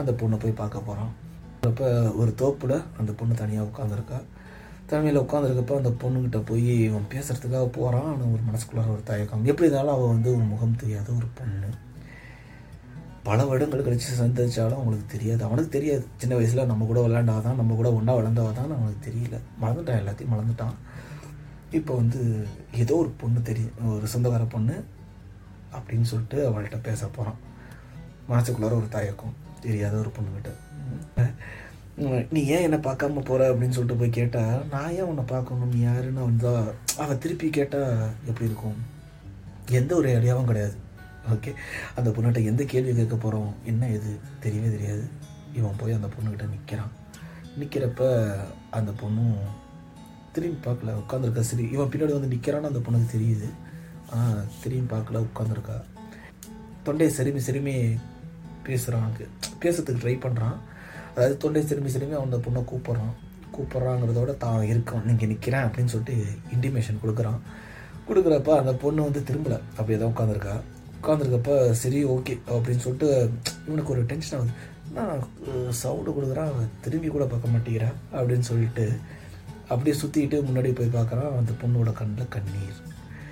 [0.01, 1.13] அந்த பொண்ணை போய் பார்க்க போகிறான்
[1.69, 1.89] அப்போ
[2.21, 4.19] ஒரு தோப்பில் அந்த பொண்ணு தனியாக உட்காந்துருக்கா
[4.91, 9.45] தனிமையில் உட்காந்துருக்கப்ப அந்த பொண்ணுக்கிட்ட போய் இவன் பேசுகிறதுக்காக போகிறான் ஆனால் ஒரு மனசுக்குள்ளார ஒரு தயக்கம்.
[9.51, 11.71] எப்படி இருந்தாலும் அவள் வந்து ஒரு முகம் தெரியாத ஒரு பொண்ணு.
[13.25, 15.43] பல வருடங்கள் கழிச்சு சந்திச்சாலும் அவங்களுக்கு தெரியாது.
[15.45, 16.05] அவனுக்கு தெரியாது.
[16.17, 19.39] சின்ன வயசில் நம்ம கூட விளாண்டாதான் நம்ம கூட ஒன்றா விளாண்டாதான் அவனுக்கு தெரியல.
[19.63, 20.77] மறந்துட்டான் எல்லாத்தையும் மறந்துட்டான்.
[21.71, 22.21] இப்போ வந்து
[22.73, 24.75] ஏதோ ஒரு பொண்ணு தெரியும் ஒரு சொந்தக்கார பொண்ணு
[25.77, 27.39] அப்படின்னு சொல்லிட்டு அவள்கிட்ட பேச போகிறான்
[28.31, 30.51] மனசுக்குள்ளார ஒரு தயக்கம் தெரியாத ஒரு பொண்ணுக்கிட்ட
[32.31, 35.73] நீ ஏன் என்னை பார்க்காம போகிற அப்படின்னு சொல்லிட்டு போய் கேட்டால் நான் ஏன் உன்னை பார்க்கணும்?
[35.75, 37.91] நீ யாருன்னு வந்தால் அவள் திருப்பி கேட்டால்
[38.27, 38.79] எப்படி இருக்கும்?
[39.71, 40.77] எந்த ஒரு ஐடியாவும் கிடையாது.
[41.35, 41.51] ஓகே.
[41.99, 44.13] அந்த பொண்ணுகிட்ட எந்த கேள்வி கேட்க போகிறோம் என்ன எது
[44.45, 45.05] தெரியவே தெரியாது.
[45.59, 46.93] இவன் போய் அந்த பொண்ணுக்கிட்ட நிற்கிறான்
[47.61, 48.03] நிற்கிறப்ப
[48.79, 49.37] அந்த பொண்ணும்
[50.35, 53.49] திரும்பி பார்க்கல உட்காந்துருக்கா சரி இவன் பின்னாடி வந்து நிற்கிறான்னு அந்த பொண்ணுக்கு தெரியுது.
[54.15, 55.77] ஆனால் திரும்பி பார்க்கல உட்காந்துருக்கா
[56.87, 57.75] தொண்டையை செருமி செருமி
[58.67, 59.13] பேசுகிறான்
[59.63, 60.57] பேசுறதுக்கு ட்ரை பண்ணுறான்
[61.15, 63.15] அதாவது தொண்டை செருமி செருமி அவன் அந்த பொண்ணை கூப்பிட்றான்.
[63.55, 66.17] கூப்பிட்றாங்கிறதோட தான் இருக்கான் நீங்கள் நிற்கிறேன் அப்படின்னு சொல்லிட்டு
[66.55, 67.41] இன்டிமேஷன் கொடுக்குறான்.
[68.09, 69.59] கொடுக்குறப்ப அந்த பொண்ணு வந்து திரும்பலை.
[69.77, 70.55] அப்படியே தான் உட்காந்துருக்கா
[71.03, 73.09] உட்காந்துருக்கப்ப சரி ஓகே அப்படின்னு சொல்லிட்டு
[73.69, 74.53] இவனுக்கு ஒரு டென்ஷன் ஆகுது.
[74.97, 75.23] நான்
[75.81, 76.53] சவுண்டு கொடுக்குறான்
[76.85, 78.85] திரும்பி கூட பார்க்க மாட்டேங்கிறா அப்படின்னு சொல்லிட்டு
[79.73, 82.79] அப்படியே சுற்றிக்கிட்டு முன்னாடி போய் பார்க்குறான் அந்த பொண்ணோட கண்ணில் கண்ணீர்.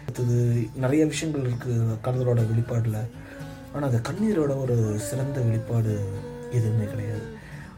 [0.03, 0.37] அடுத்தது
[0.85, 3.01] நிறைய விஷயங்கள் இருக்குது காதலோட வெளிப்பாடில்.
[3.73, 4.77] ஆனால் அந்த கண்ணீரோட ஒரு
[5.09, 5.95] சிறந்த வெளிப்பாடு
[6.59, 7.27] எதுவுமே கிடையாது.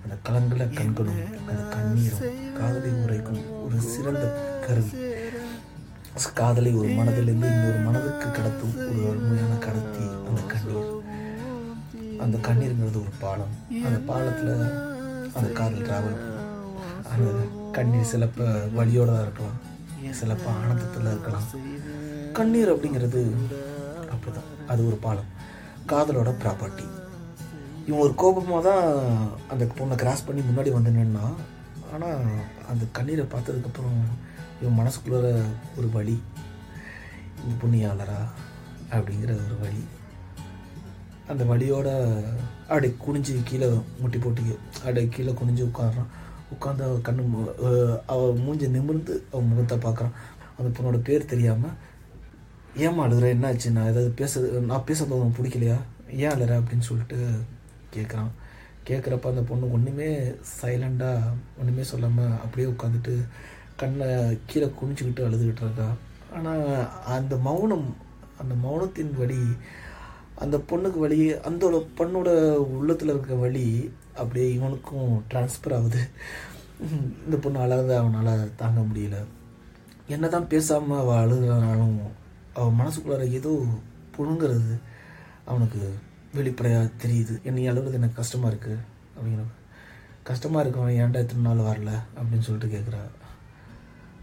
[0.05, 2.25] அந்த கலங்கல கண்களும் அந்த கண்ணீரும்
[2.61, 4.25] காதலை உரைக்கும் ஒரு சிறந்த
[4.67, 4.93] கருவி.
[6.21, 10.91] காதலை ஒரு மனதிலிருந்து இன்னொரு மனதுக்கு கடத்தும் ஒரு அருமையான கடத்தி அந்த கண்ணீர்.
[12.25, 13.53] அந்த கண்ணீருங்கிறது ஒரு பாலம்.
[13.87, 14.53] அந்த பாலத்தில்
[15.37, 16.19] அந்த காதல் டிராவல்
[17.13, 17.31] அந்த
[17.77, 18.49] கண்ணீர் சிலப்ப
[18.79, 19.59] வழியோட தான் இருக்கலாம்
[20.21, 21.49] சிலப்ப ஆனந்தத்தில் இருக்கலாம்.
[22.39, 23.23] கண்ணீர் அப்படிங்கிறது
[24.13, 24.51] அப்படிதான்.
[24.67, 25.31] அது ஒரு பாலம்.
[25.93, 26.87] காதலோட ப்ராப்பர்ட்டி
[27.87, 28.85] இவன் ஒரு கோபமாக தான்
[29.49, 31.25] அந்த பொண்ணை கிராஸ் பண்ணி முன்னாடி வந்து நின்னா
[31.95, 32.21] ஆனால்
[32.71, 33.99] அந்த கண்ணீரை பார்த்ததுக்கப்புறம்
[34.63, 35.19] இவன் மனசுக்குள்ள
[35.77, 36.17] ஒரு வழி
[37.43, 38.19] இந்த புண்ணியாளரா
[38.91, 39.83] அப்படிங்கிற ஒரு வழி.
[41.29, 41.89] அந்த வழியோட
[42.63, 43.69] அப்படி குனிஞ்சு கீழே
[44.01, 46.11] முட்டி போட்டு அப்படி கீழே குனிஞ்சு உட்காடுறான்
[46.55, 47.23] உட்காந்து அவள் கண்ணு
[48.07, 50.15] அவள் மூஞ்சி நிமிர்ந்து அவன் முகத்தை பார்க்குறான்.
[50.59, 51.77] அந்த பொண்ணோட பேர் தெரியாமல்
[52.77, 53.27] ஏமா அழுகிற?
[53.35, 53.71] என்னாச்சு?
[53.71, 55.77] நான் ஏதாவது பேசுறது நான் பேசுறது உனக்கு பிடிக்கலையா?
[56.11, 56.53] ஏன் அழுற?
[56.61, 57.19] அப்படின்னு சொல்லிட்டு
[57.95, 58.31] கேட்குறான்
[58.89, 60.09] கேட்குறப்ப அந்த பொண்ணு ஒன்றுமே
[60.61, 63.15] சைலண்டாக ஒன்றுமே சொல்லாமல் அப்படியே உட்காந்துட்டு
[63.81, 64.09] கண்ணை
[64.51, 65.97] கீழே குனிஞ்சுக்கிட்டு அழுதுகிட்டு இருக்கான்
[66.37, 66.65] ஆனால்
[67.17, 67.89] அந்த மௌனம்
[68.43, 69.41] அந்த மௌனத்தின் வழி
[70.43, 71.65] அந்த பொண்ணுக்கு வழி அந்த
[71.99, 72.31] பொண்ணோட
[72.77, 73.67] உள்ளத்தில் இருக்க வழி
[74.21, 76.01] அப்படியே இவனுக்கும் ட்ரான்ஸ்ஃபர் ஆகுது.
[77.27, 79.19] இந்த பொண்ணு அழகாத அவனால் தாங்க முடியல.
[80.15, 81.99] என்ன தான் பேசாமல் அவள் அழுகிறனாலும்
[82.59, 83.53] அவன் மனசுக்குள்ளார ஏதோ
[84.17, 84.75] புழுங்கிறது
[85.51, 85.83] அவனுக்கு
[86.39, 87.35] வெளிப்படையாக தெரியுது.
[87.49, 88.79] என்னை அழுகிறது எனக்கு கஷ்டமாக இருக்குது
[89.15, 89.45] அப்படிங்கிற
[90.31, 91.93] கஷ்டமாக இருக்கவன் ஏன்டா இத்தனை நாள் வரல?
[92.19, 93.01] அப்படின்னு சொல்லிட்டு கேட்குறா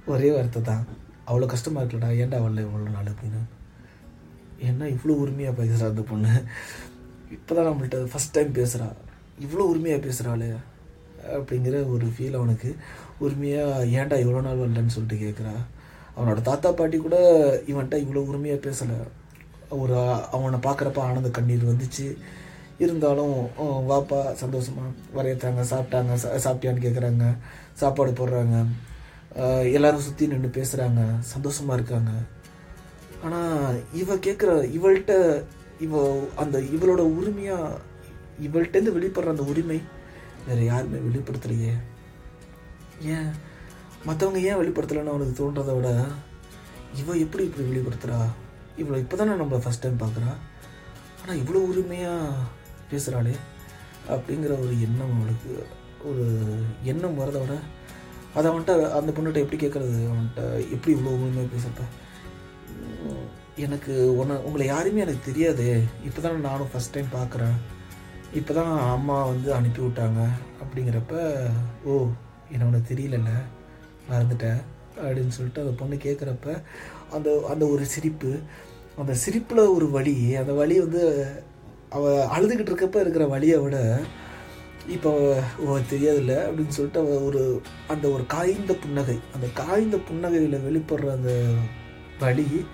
[0.10, 0.84] ஒரே வார்த்தை தான்.
[1.28, 3.42] அவ்வளோ கஷ்டமாக இருக்கலடா ஏன்டா வரல இவ்வளோ நாள் அப்படின்னு.
[4.60, 6.32] என்ன இவ்வளோ உரிமையாக பேசுகிறா அந்த பொண்ணு.
[7.32, 8.88] இப்போ தான் நம்மள்ட்ட ஃபஸ்ட் டைம் பேசுகிறா
[9.42, 10.50] இவ்வளோ உரிமையாக பேசுகிறாளே
[11.34, 12.70] அப்படிங்கிற ஒரு ஃபீல் அவனுக்கு.
[13.20, 15.54] உரிமையாக ஏன்டா இவ்வளோ நாள் வரலன்னு சொல்லிட்டு கேட்குறா
[16.18, 17.18] அவனோட தாத்தா பாட்டி கூட
[17.68, 18.98] இவன்கிட்ட இவ்வளோ உரிமையாக பேசலை.
[19.70, 19.96] ஒரு
[20.32, 22.08] அவனை பார்க்குறப்ப ஆனந்த கண்ணீர் வந்துச்சு.
[22.78, 23.34] இருந்தாலும்
[23.88, 24.84] வாப்பா சந்தோஷமா
[25.16, 27.26] வரையத்தாங்க சாப்பிட்டாங்க சா- சாப்பிட்டியான்னு கேட்குறாங்க
[27.74, 28.56] சாப்பாடு போடுறாங்க.
[29.76, 31.02] எல்லாரும் சுற்றி நின்று பேசுகிறாங்க
[31.34, 32.12] சந்தோஷமா இருக்காங்க.
[33.24, 35.14] ஆனால் இவ கேட்குற இவள்கிட்ட
[35.80, 36.02] இவ
[36.36, 37.80] அந்த இவளோட உரிமையாக
[38.48, 39.80] இவள்கிட்டேருந்து வெளிப்படுற அந்த உரிமை
[40.48, 41.74] வேறு யாருமே வெளிப்படுத்தலையே.
[43.16, 43.30] ஏன்?
[44.06, 45.90] மற்றவங்க ஏன் வெளிப்படுத்தலைன்னு அவனுக்கு தோன்றதை விட
[47.02, 48.20] இவ எப்படி இப்படி வெளிப்படுத்துகிறா
[48.78, 50.32] இவளை இப்போ தானே நம்மளை ஃபஸ்ட் டைம் பார்க்குறா
[51.22, 52.46] ஆனால் இவ்வளோ உரிமையாக
[52.92, 53.34] பேசுகிறாளே
[54.08, 55.52] அப்படிங்கிற ஒரு எண்ணம் அவளுக்கு
[56.10, 56.26] ஒரு
[56.84, 57.56] எண்ணம் வரதை விட
[58.36, 59.98] அதை அவன்கிட்ட அந்த பொண்ணுகிட்ட எப்படி கேட்குறது?
[60.10, 60.42] அவன்கிட்ட
[60.76, 61.86] எப்படி இவ்வளோ உரிமையாக பேசுகிறப்ப
[63.66, 65.70] எனக்கு உன்னை உங்களை யாருமே எனக்கு தெரியாதே.
[66.08, 67.58] இப்போ தான் நானும் ஃபஸ்ட் டைம் பார்க்குறேன்
[68.34, 70.20] இப்போ தான் அம்மா வந்து அனுப்பி விட்டாங்க
[70.62, 71.16] அப்படிங்கிறப்ப
[71.86, 71.94] ஓ
[72.52, 73.32] என்ன உனக்கு தெரியலல்ல
[74.10, 74.60] மறந்துட்டேன்
[75.00, 76.48] அப்படின்னு சொல்லிட்டு அந்த பொண்ணு கேட்குறப்ப
[77.12, 78.32] அந்த அந்த ஒரு சிரிப்பு
[78.98, 81.04] அந்த சிரிப்பில் ஒரு வழி அந்த வழி வந்து
[81.90, 83.78] அவள் அழுதுகிட்டு இருக்கப்ப இருக்கிற வழியை விட
[84.90, 91.54] இப்போ தெரியாதுல்ல அப்படின்னு சொல்லிட்டு அவ ஒரு அந்த ஒரு காய்ந்த புன்னகை அந்த காய்ந்த புன்னகையில் வெளிப்படுற அந்த
[92.20, 92.66] வழி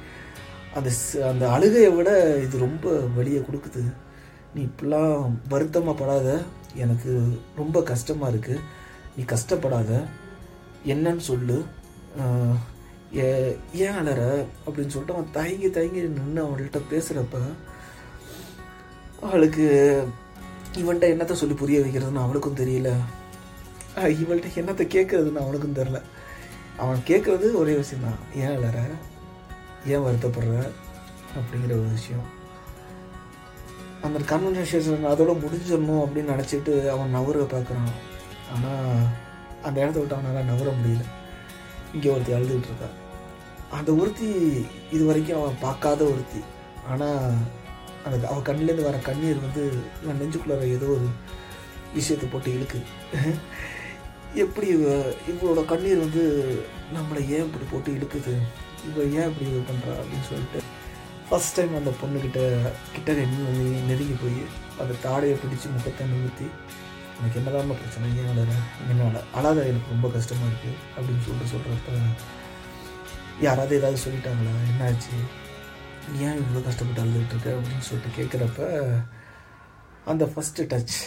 [0.73, 0.91] அந்த
[1.27, 3.93] அந்த அழுகையை விட இது ரொம்ப வலியை கொடுக்குது.
[4.55, 6.41] நீ இப்படிலாம் வருத்தமாக படாத.
[6.75, 8.59] எனக்கு ரொம்ப கஷ்டமாக இருக்குது
[9.17, 10.03] நீ கஷ்டப்படாத.
[10.85, 11.63] என்னன்னு சொல்லு.
[13.15, 14.45] ஏ- ஏன் அலற?
[14.67, 17.37] அப்படின்னு சொல்லிட்டு அவன் தயங்கி தயங்கி நின்று அவள்கிட்ட பேசுகிறப்ப
[19.21, 20.03] அவளுக்கு
[20.81, 22.91] இவன்கிட்ட என்னத்தை சொல்லி புரிய வைக்கிறதுன்னு அவனுக்கும் தெரியல.
[24.21, 25.99] இவள்கிட்ட என்னத்தை கேட்கறதுன்னு அவனுக்கும் தெரில
[26.83, 28.17] அவன் கேட்குறது ஒரே விஷயம்தான்.
[28.35, 28.79] ஏன் இல்லற
[29.91, 30.55] ஏன் வருத்தப்படுற?
[31.37, 32.25] அப்படிங்கிற ஒரு விஷயம்.
[34.05, 37.93] அந்த கன்வர்சேஷன் அதோட முடிஞ்சிடணும் அப்படின்னு நினச்சிட்டு அவன் நவர பார்க்குறான்.
[38.53, 39.05] ஆனால்
[39.67, 41.05] அந்த இடத்த விட்டு அவனால் நவர முடியல.
[41.93, 42.89] இங்கே ஒருத்தி அழுதுகிட்டு இருக்கா.
[43.77, 44.29] அந்த ஒருத்தி
[44.91, 46.41] இது வரைக்கும் அவன் பார்க்காத ஒருத்தி.
[46.91, 47.23] ஆனால்
[48.05, 49.63] அந்த அவள் கண்ணிலேருந்து வர கண்ணீர் வந்து
[50.05, 51.07] நான் நெஞ்சுக்குள்ளார ஏதோ ஒரு
[51.97, 52.85] விஷயத்தை போட்டு இழுக்குது.
[54.43, 54.67] எப்படி
[55.31, 56.23] இவளோட கண்ணீர் வந்து
[56.95, 58.33] நம்மளை ஏன் இப்படி போட்டு இழுக்குது?
[58.89, 60.59] இவ ஏன் இப்படி இது பண்ணுறா அப்படின்னு சொல்லிட்டு
[61.29, 62.41] ஃபஸ்ட் டைம் அந்த பொண்ணுக்கிட்ட
[62.95, 64.41] கிட்ட நெருங்கி நெருங்கி போய்
[64.81, 66.47] அந்த தாடையை பிடிச்சி முகத்தை நிமிர்த்தி
[67.17, 68.07] எனக்கு என்னதான் பிரச்சனை?
[68.21, 68.53] ஏன் அழற
[68.91, 71.97] என்னால் அழாத எனக்கு ரொம்ப கஷ்டமாக இருக்குது அப்படின்னு சொல்லிட்டு சொல்கிறப்ப
[73.45, 74.53] யாராவது ஏதாவது சொல்லிட்டாங்களா?
[74.71, 75.15] என்னாச்சு
[76.25, 78.67] ஏன் இவ்வளோ கஷ்டப்பட்டு அழுதுகிட்டு இருக்க அப்படின்னு சொல்லிட்டு கேட்குறப்ப
[80.11, 80.97] அந்த ஃபஸ்ட்டு டச்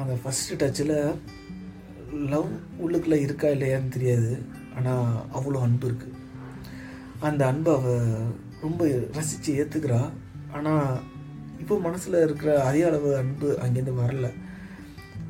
[0.00, 0.94] அந்த ஃபஸ்ட்டு டச்சில்
[2.32, 2.50] லவ்
[2.84, 4.30] உள்ளுக்குள்ளே இருக்கா இல்லையான்னு தெரியாது.
[4.76, 6.20] ஆனால் அவ்வளோ அன்பு இருக்குது
[7.20, 7.96] அந்த அன்பை அவ
[8.60, 8.86] ரொம்ப
[9.18, 10.00] ரசித்து ஏற்றுக்கிறா
[10.52, 11.00] ஆனால்
[11.58, 14.28] இப்போ மனசில் இருக்கிற அதே அளவு அன்பு அங்கேருந்து வரல.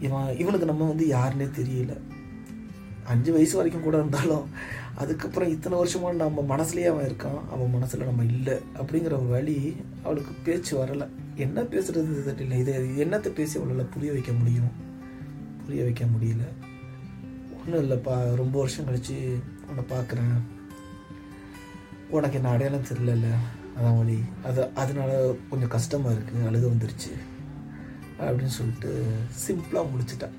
[0.00, 1.94] இவன் இவனுக்கு நம்ம வந்து யாருன்னே தெரியல.
[3.04, 4.48] அஞ்சு வயசு வரைக்கும் கூட இருந்தாலும்
[4.94, 7.50] அதுக்கப்புறம் இத்தனை வருஷமா நம்ம மனசுலேயே அவன் இருக்கான்.
[7.50, 11.08] அவன் மனசில் நம்ம இல்லை அப்படிங்கிற ஒரு வழி அவளுக்கு பேச்சு வரலை.
[11.34, 12.58] என்ன பேசுறது தெரியல.
[12.58, 14.72] இதை என்னத்தை பேசி அவளால் புரிய வைக்க முடியும்?
[15.64, 16.44] புரிய வைக்க முடியல.
[17.60, 18.34] ஒன்றும் இல்லைப்பா.
[18.34, 20.38] ரொம்ப வருஷம் கழிச்சு உன்னை பார்க்குறேன்.
[22.10, 23.26] உனக்கு என்ன அடையாளம் தெரியல
[23.76, 24.18] அதான் வழி.
[24.44, 27.12] அது அதனால கொஞ்சம் கஷ்டமாக இருக்குது அழுக வந்துருச்சு.
[28.20, 29.04] அப்படின்னு சொல்லிட்டு
[29.46, 30.34] சிம்பிளாக முடிச்சிட்டேன்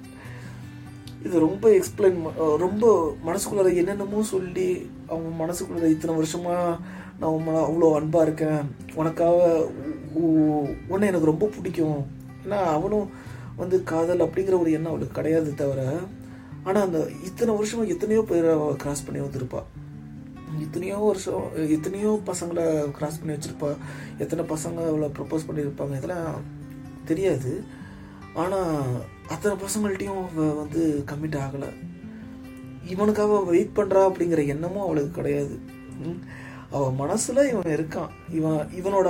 [1.26, 6.80] இது ரொம்ப எக்ஸ்பிளைன் ரொம்ப மனசுக்குள்ளார என்னென்னமோ சொல்லி அவங்க மனசுக்குள்ளார இத்தனை வருஷமா
[7.20, 8.76] நான் உன் அவ்வளோ அன்பாக இருக்கேன்.
[8.94, 9.68] உனக்காக
[10.14, 12.06] உ- உன்னை எனக்கு ரொம்ப பிடிக்கும்.
[12.46, 13.10] ஏன்னா அவனும்
[13.56, 15.98] வந்து காதல் அப்படிங்கிற ஒரு எண்ணம் அவளுக்கு கிடையாது தவிர
[16.64, 19.64] ஆனால் அந்த இத்தனை வருஷமாக எத்தனையோ பேரை அவள் கிராஸ் பண்ணி வந்திருப்பா.
[20.60, 23.76] எத்தனையோ வருஷம் எத்தனையோ பசங்களை கிராஸ் பண்ணி வச்சுருப்பாள்
[24.18, 26.42] எத்தனை பசங்க அவளை ப்ரப்போஸ் பண்ணியிருப்பாங்க இதெல்லாம்
[27.06, 27.64] தெரியாது.
[28.36, 28.82] ஆனால்
[29.28, 31.70] அத்தனை பசங்கள்ட்டையும் அவள் வந்து கம்மிட் ஆகலை.
[32.86, 35.60] இவனுக்காக வெயிட் பண்ணுறா அப்படிங்கிற எண்ணமும் அவளுக்கு கிடையாது.
[36.72, 38.10] அவள் மனசில் இவன் இருக்கான்.
[38.30, 39.10] இவன் இவனோட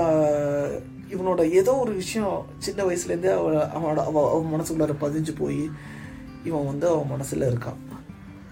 [1.09, 5.69] இவனோட ஏதோ ஒரு விஷயம் சின்ன வயசுலேருந்தே அவள் அவனோட அவ அவன் மனசுக்குள்ளார பதிஞ்சு போய்
[6.43, 7.81] இவன் வந்து அவன் மனசில் இருக்கான்.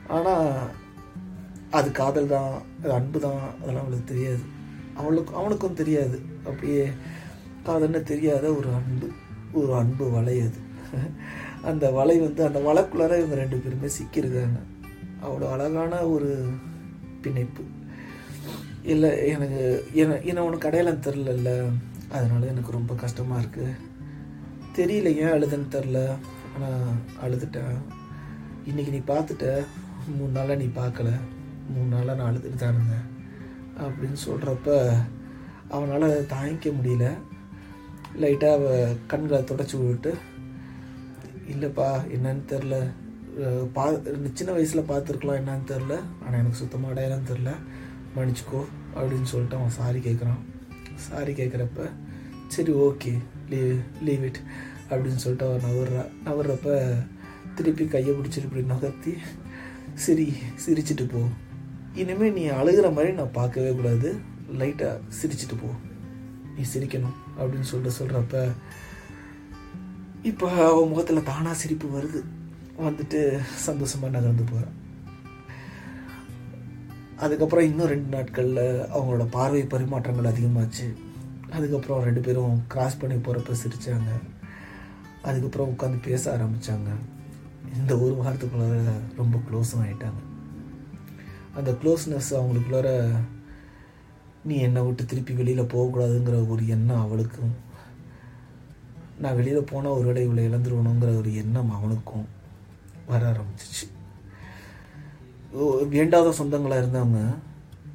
[0.08, 0.52] ஆனால்
[1.72, 4.40] அது காதல் தான் அது அன்பு தான் அதெல்லாம் அவளுக்கு தெரியாது.
[4.94, 6.22] அவளுக்கு அவனுக்கும் தெரியாது.
[6.46, 6.88] அப்படியே
[7.66, 9.08] காதல்னு தெரியாத ஒரு அன்பு
[9.54, 10.72] ஒரு அன்பு வளையது.
[11.70, 14.60] அந்த வலை வந்து அந்த வலைக்குள்ளார இவங்க ரெண்டு பேருமே சிக்கியிருக்காங்க.
[15.26, 16.32] அவ்வளோ அழகான ஒரு
[17.22, 17.64] பிணைப்பு.
[18.94, 19.62] இல்லை எனக்கு
[19.94, 21.52] என்ன என்ன ஒன்று கடையில் தெரிலல்ல
[22.12, 23.80] அதனால எனக்கு ரொம்ப கஷ்டமாக இருக்குது
[24.78, 26.00] தெரியல ஏன் அழுதுன்னு தெரில
[26.56, 26.92] ஆனால்
[27.26, 27.78] அழுதுட்டேன்.
[28.66, 29.48] இன்னைக்கு நீ பார்த்துட்ட.
[30.18, 31.10] மூணு நாளாக நீ பார்க்கல.
[31.74, 33.08] மூணு நாளாக நான் அழுதுட்டு தான் இருந்தேன்.
[33.86, 34.78] அப்படின்னு சொல்கிறப்ப
[35.70, 37.08] அவனால் தாங்கிக்க முடியல.
[38.22, 40.12] லைட்டாக அவள் கண்களை தொடச்சி விட்டு
[41.52, 42.76] இல்லைப்பா என்னன்னு தெரில
[43.74, 43.92] பா
[44.34, 45.94] சின்ன வயசில் பார்த்துருக்கலாம் என்னன்னு தெரில
[46.26, 47.52] ஆனால் எனக்கு சுத்தமாக அடையாளம் தெரில
[48.16, 48.62] மன்னிச்சுக்கோ
[48.96, 50.42] அப்படின்னு சொல்லிட்டு அவன் சாரி கேட்குறான்
[50.96, 51.90] சாரி கேட்குறப்ப
[52.48, 53.14] சரி ஓகே
[53.50, 54.40] லீவ் லீவ் இட்
[54.90, 56.98] அப்படின்னு சொல்லிட்டு அவன் நவர்றா நவர்றப்ப
[57.56, 59.14] திருப்பி கையை பிடிச்சிட்டு இப்படி நகர்த்தி
[59.94, 60.34] சிரி
[60.66, 61.20] சிரிச்சிட்டு போ.
[61.94, 64.16] இனிமேல் நீ அழுகிற மாதிரி நான் பார்க்கவே கூடாது.
[64.52, 65.68] லைட்டாக சிரிச்சிட்டு போ.
[66.56, 68.48] நீ சிரிக்கணும் அப்படின்னு சொல்லிட்டு சொல்கிறப்ப
[70.30, 72.20] இப்போ அவன் முகத்தில் தானாக சிரிப்பு வருது.
[72.86, 73.20] வந்துட்டு
[73.66, 74.78] சந்தோஷமாக நகர்ந்து போகிறான்
[77.16, 78.64] அதுக்கப்புறம் இன்னும் ரெண்டு நாட்களில்
[78.96, 80.88] அவங்களோட பார்வை பரிமாற்றங்கள் அதிகமாச்சு.
[81.52, 84.12] அதுக்கப்புறம் ரெண்டு பேரும் கிராஸ் பண்ணி போகிறப்ப சிரித்தாங்க
[85.22, 86.90] அதுக்கப்புறம் உட்காந்து பேச ஆரம்பித்தாங்க
[87.78, 88.80] இந்த ஒரு வாரத்துக்குள்ளார
[89.16, 90.22] ரொம்ப க்ளோஸும் ஆகிட்டாங்க
[91.56, 92.90] அந்த க்ளோஸ்னஸ் அவங்களுக்குள்ளார
[94.44, 97.54] நீ என்னை விட்டு திருப்பி வெளியில் போகக்கூடாதுங்கிற ஒரு எண்ணம் அவளுக்கும்
[99.18, 102.28] நான் வெளியில் போனால் ஒரு வேளை இவளை இழந்துருவணுங்கிற ஒரு எண்ணம் அவனுக்கும்
[103.08, 103.86] வர ஆரம்பிச்சிச்சு.
[105.90, 107.22] வேண்டாத சொந்தங்களாக இருந்தவங்க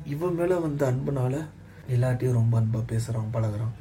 [0.04, 1.35] இவன் மேலே வந்த அன்புனால
[1.88, 3.76] எல்லாட்டையும் ரொம்ப அன்பாக பேசுகிறான் பழகிறான்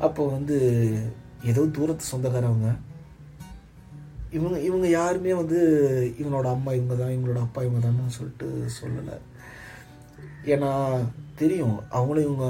[0.00, 0.56] அப்போ வந்து
[1.44, 2.70] ஏதோ தூரத்து சொந்தக்காரவங்க
[4.30, 5.58] இவங்க இவங்க யாருமே வந்து
[6.18, 8.46] இவனோட அம்மா இவங்க தான் இவங்களோட அப்பா இவங்க தான் சொல்லிட்டு
[8.80, 9.16] சொல்லலை.
[10.44, 10.70] ஏன்னா
[11.42, 11.76] தெரியும்.
[11.96, 12.46] அவங்களும் இவங்க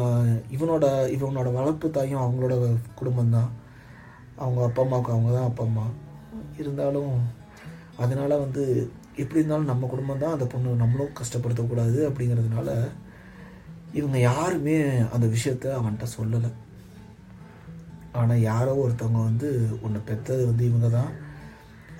[0.56, 2.54] இவனோட இவனோட வளர்ப்பு தாயும் அவங்களோட
[3.00, 3.50] குடும்பம் தான்
[4.42, 5.86] அவங்க அப்பா அம்மாவுக்கு அவங்க தான் அப்பா அம்மா.
[6.62, 7.12] இருந்தாலும்
[8.02, 8.64] அதனால் வந்து
[9.22, 12.70] எப்படி இருந்தாலும் நம்ம குடும்பம் தான் அந்த பொண்ணு நம்மளும் கஷ்டப்படுத்தக்கூடாது அப்படிங்கிறதுனால
[13.98, 14.76] இவங்க யாருமே
[15.14, 16.50] அந்த விஷயத்த அவன்கிட்ட சொல்லலை.
[18.20, 19.48] ஆனால் யாரோ ஒருத்தவங்க வந்து
[19.86, 21.10] உன்னை பெற்றது வந்து இவங்க தான்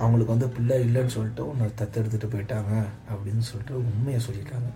[0.03, 2.73] அவங்களுக்கு வந்து பிள்ளை இல்லைன்னு சொல்லிட்டு உன்னை தத்தெடுத்துட்டு போயிட்டாங்க
[3.13, 4.69] அப்படின்னு சொல்லிட்டு உண்மையை சொல்லிட்டாங்க.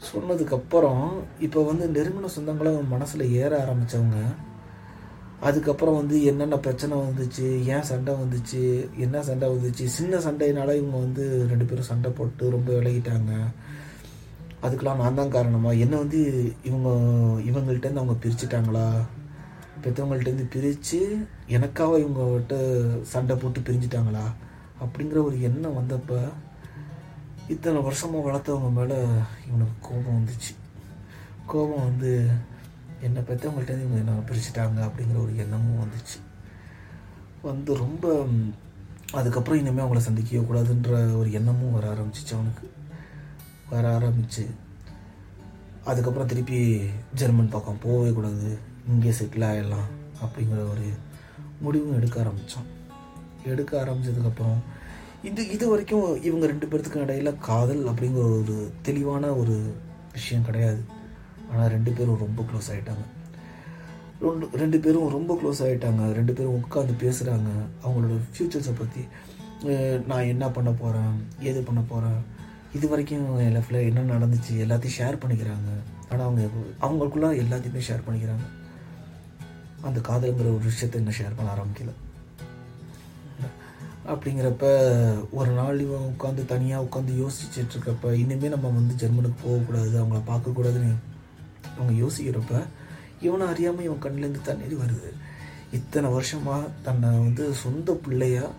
[0.00, 4.18] சொன்னதுக்கப்புறம் இப்போ வந்து நெருங்கின சொந்தங்களும் மனசில் ஏற ஆரம்பித்தவங்க
[5.42, 11.46] அதுக்கப்புறம் வந்து என்னென்ன பிரச்சனை வந்துச்சு ஏன் சண்டை வந்துச்சு என்ன சண்டை வந்துச்சு சின்ன சண்டையினால இவங்க வந்து
[11.48, 13.32] ரெண்டு பேரும் சண்டை போட்டு ரொம்ப விலகிட்டாங்க.
[14.62, 15.72] அதுக்கெலாம் நான் தான் காரணமா?
[15.72, 16.88] என்ன வந்து இவங்க
[17.50, 18.86] இவங்கள்ட்டேருந்து அவங்க பிரிச்சுட்டாங்களா?
[19.84, 22.56] பெற்றவங்கள்ட்டேருந்து பிரித்து எனக்காக இவங்ககிட்ட
[23.02, 24.24] சண்டை போட்டு பிரிஞ்சுட்டாங்களா?
[24.84, 26.20] அப்படிங்கிற ஒரு எண்ணம் வந்தப்போ
[27.48, 28.94] இத்தனை வருஷமாக வளர்த்தவங்க மேலே
[29.48, 30.52] இவனுக்கு கோபம் வந்துச்சு.
[31.46, 32.30] கோபம் வந்து
[33.00, 36.18] என்னை பெற்றவங்கள்ட்ட இவங்க என்ன பிரிச்சுட்டாங்க அப்படிங்கிற ஒரு எண்ணமும் வந்துச்சு.
[37.42, 38.26] வந்து ரொம்ப
[39.12, 42.70] அதுக்கப்புறம் இனிமேல் அவங்கள சந்திக்கவே கூடாதுன்ற ஒரு எண்ணமும் வர ஆரம்பிச்சிச்சு அவனுக்கு.
[43.70, 44.44] வர ஆரம்பிச்சு
[45.84, 46.80] அதுக்கப்புறம் திருப்பி
[47.14, 49.88] ஜெர்மன் பக்கம் போகவே கூடாது இங்கே செட்டில் ஆகிடலாம்
[50.24, 50.86] அப்படிங்கிற ஒரு
[51.60, 52.66] முடிவும் எடுக்க ஆரம்பித்தான்
[53.44, 54.58] எடுக்க ஆரம்பிச்சதுக்கப்புறம்
[55.28, 59.54] இது இது வரைக்கும் இவங்க ரெண்டு பேர்த்துக்கும் இடையில காதல் அப்படிங்கிற ஒரு தெளிவான ஒரு
[60.16, 60.82] விஷயம் கிடையாது.
[61.50, 63.04] ஆனால் ரெண்டு பேரும் ரொம்ப க்ளோஸ் ஆகிட்டாங்க
[64.24, 67.50] ரெண்டு ரெண்டு பேரும் ரொம்ப க்ளோஸ் ஆகிட்டாங்க ரெண்டு பேரும் உட்காந்து பேசுகிறாங்க
[67.84, 69.02] அவங்களோட ஃப்யூச்சர்ஸை பற்றி
[70.10, 71.14] நான் என்ன பண்ண போகிறேன்
[71.48, 72.18] ஏது பண்ண போகிறேன்
[72.76, 74.54] இது வரைக்கும் என் லைஃப்பில் என்ன நடந்துச்சு?
[74.64, 75.70] எல்லாத்தையும் ஷேர் பண்ணிக்கிறாங்க.
[76.10, 76.42] ஆனால் அவங்க
[76.86, 78.46] அவங்களுக்குள்ள எல்லாத்தையுமே ஷேர் பண்ணிக்கிறாங்க.
[79.88, 81.92] அந்த காதலுங்கிற ஒரு விஷயத்தை என்ன ஷேர் பண்ண ஆரம்பிக்கல.
[84.12, 84.64] அப்படிங்கிறப்ப
[85.38, 90.92] ஒரு நாள் இவன் உட்காந்து தனியாக உட்காந்து யோசிச்சுட்டு இருக்கப்ப இனிமேல் நம்ம வந்து ஜெர்மனுக்கு போகக்கூடாது அவங்கள பார்க்கக்கூடாதுன்னு
[91.76, 92.62] அவங்க யோசிக்கிறப்ப
[93.26, 95.10] இவனை அறியாமல் இவன் கண்ணிலேருந்து தண்ணீர் வருது.
[95.78, 98.54] இத்தனை வருஷமாக தன்னை வந்து சொந்த பிள்ளையாக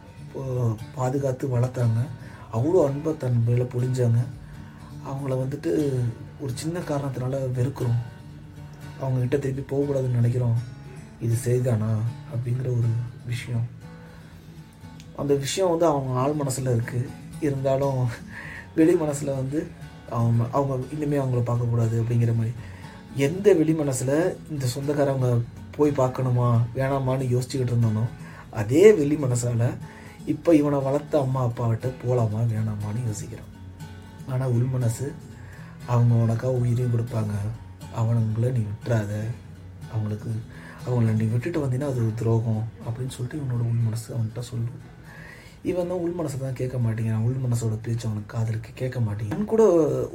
[0.98, 2.00] பாதுகாத்து வளர்த்தாங்க.
[2.58, 4.22] அவ்வளோ அன்பை தன் மேலே பொழிஞ்சாங்க.
[5.10, 5.72] அவங்கள வந்துட்டு
[6.44, 8.02] ஒரு சின்ன காரணத்தினால வெறுக்கிறோம்.
[9.02, 10.58] அவங்கக்கிட்ட திருப்பி போகக்கூடாதுன்னு நினைக்கிறோம்.
[11.26, 11.92] இது சரிதானா
[12.34, 12.92] அப்படிங்கிற ஒரு
[13.32, 13.66] விஷயம்.
[15.22, 17.10] அந்த விஷயம் வந்து அவங்க ஆள் மனசில் இருக்குது
[17.48, 18.00] இருந்தாலும்
[18.80, 19.60] வெளி மனசில் வந்து
[20.18, 22.54] அவங்க அவங்க இனிமேல் அவங்கள பார்க்கக்கூடாது அப்படிங்கிற மாதிரி.
[23.28, 24.16] எந்த வெளி மனசில்
[24.54, 25.30] இந்த சொந்தக்காரவங்க
[25.78, 28.04] போய் பார்க்கணுமா வேணாமான்னு யோசிச்சுக்கிட்டு இருந்தானோ
[28.62, 29.66] அதே வெளி மனசால்
[30.34, 33.52] இப்போ இவனை வளர்த்த அம்மா அப்பாவிட்ட போகலாமா வேணாமான்னு யோசிக்கிறான்.
[34.32, 35.06] ஆனால் உள் மனசு
[35.94, 37.36] அவங்க உனக்காக உயிரையும் கொடுப்பாங்க.
[38.00, 39.12] அவனுங்களை நீ விட்டுறாத.
[39.94, 40.32] அவங்களுக்கு
[40.86, 44.87] அவங்கள நீ விட்டுட்டு வந்தீங்கன்னா அது ஒரு துரோகம் அப்படின்னு சொல்லிட்டு இவனோட உள் மனசு அவன்கிட்ட சொல்லுவோம்
[45.72, 47.24] இவன் தான் உள் மனசை தான் கேட்க மாட்டேங்கிறான்.
[47.28, 49.64] உள் மனசோட பேச்சு அவனுக்கு காதலுக்கு கேட்க மாட்டேங்கிறான் கூட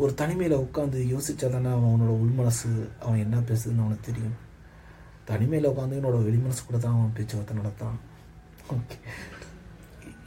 [0.03, 2.69] ஒரு தனிமையில் உட்காந்து யோசிச்சா தானே அவனோட உள் மனசு
[3.05, 4.37] அவன் என்ன பேசுதுன்னு அவனுக்கு தெரியும்.
[5.31, 7.99] தனிமையில் உட்காந்து என்னோட வெளி மனசு கூட தான் அவன் பேச்சுவார்த்தை நடத்தான்.
[8.77, 8.99] ஓகே.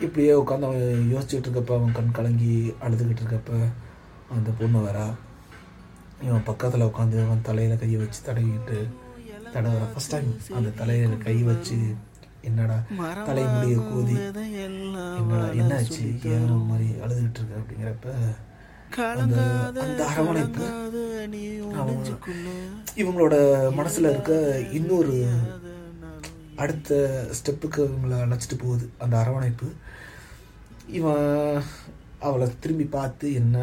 [0.06, 2.54] இப்படியே உட்காந்து அவன் யோசிச்சுட்டு இருக்கப்ப அவன் கண் கலங்கி
[2.86, 3.52] அழுதுகிட்டு இருக்கப்ப
[4.36, 5.08] அந்த பொண்ணு வரா.
[6.28, 8.78] இவன் பக்கத்தில் உட்காந்து அவன் தலையில் கையை வச்சு தடவிக்கிட்டு
[9.54, 11.78] தடவை ஃபர்ஸ்ட் டைம் அந்த தலையில் கை வச்சு
[12.46, 12.78] என்னடா
[13.28, 14.16] தலைமுடியை கோதி
[14.66, 16.04] என்னடா என்னாச்சு?
[16.46, 18.12] ஒரு மாதிரி அழுதுகிட்டு இருக்க அப்படிங்கிறப்ப
[19.16, 19.40] அந்த
[20.10, 20.66] அரவணைப்பு
[22.98, 23.36] இவங்களோட
[23.78, 24.34] மனசுல இருக்க
[24.72, 25.16] இன்னொரு
[26.56, 26.92] அடுத்த
[27.38, 29.68] ஸ்டெப்புக்கு இவங்களை அழைச்சிட்டு போகுது அந்த அரவணைப்பு.
[30.90, 31.26] இவன்
[32.20, 33.58] அவளை திரும்பி பார்த்து என்ன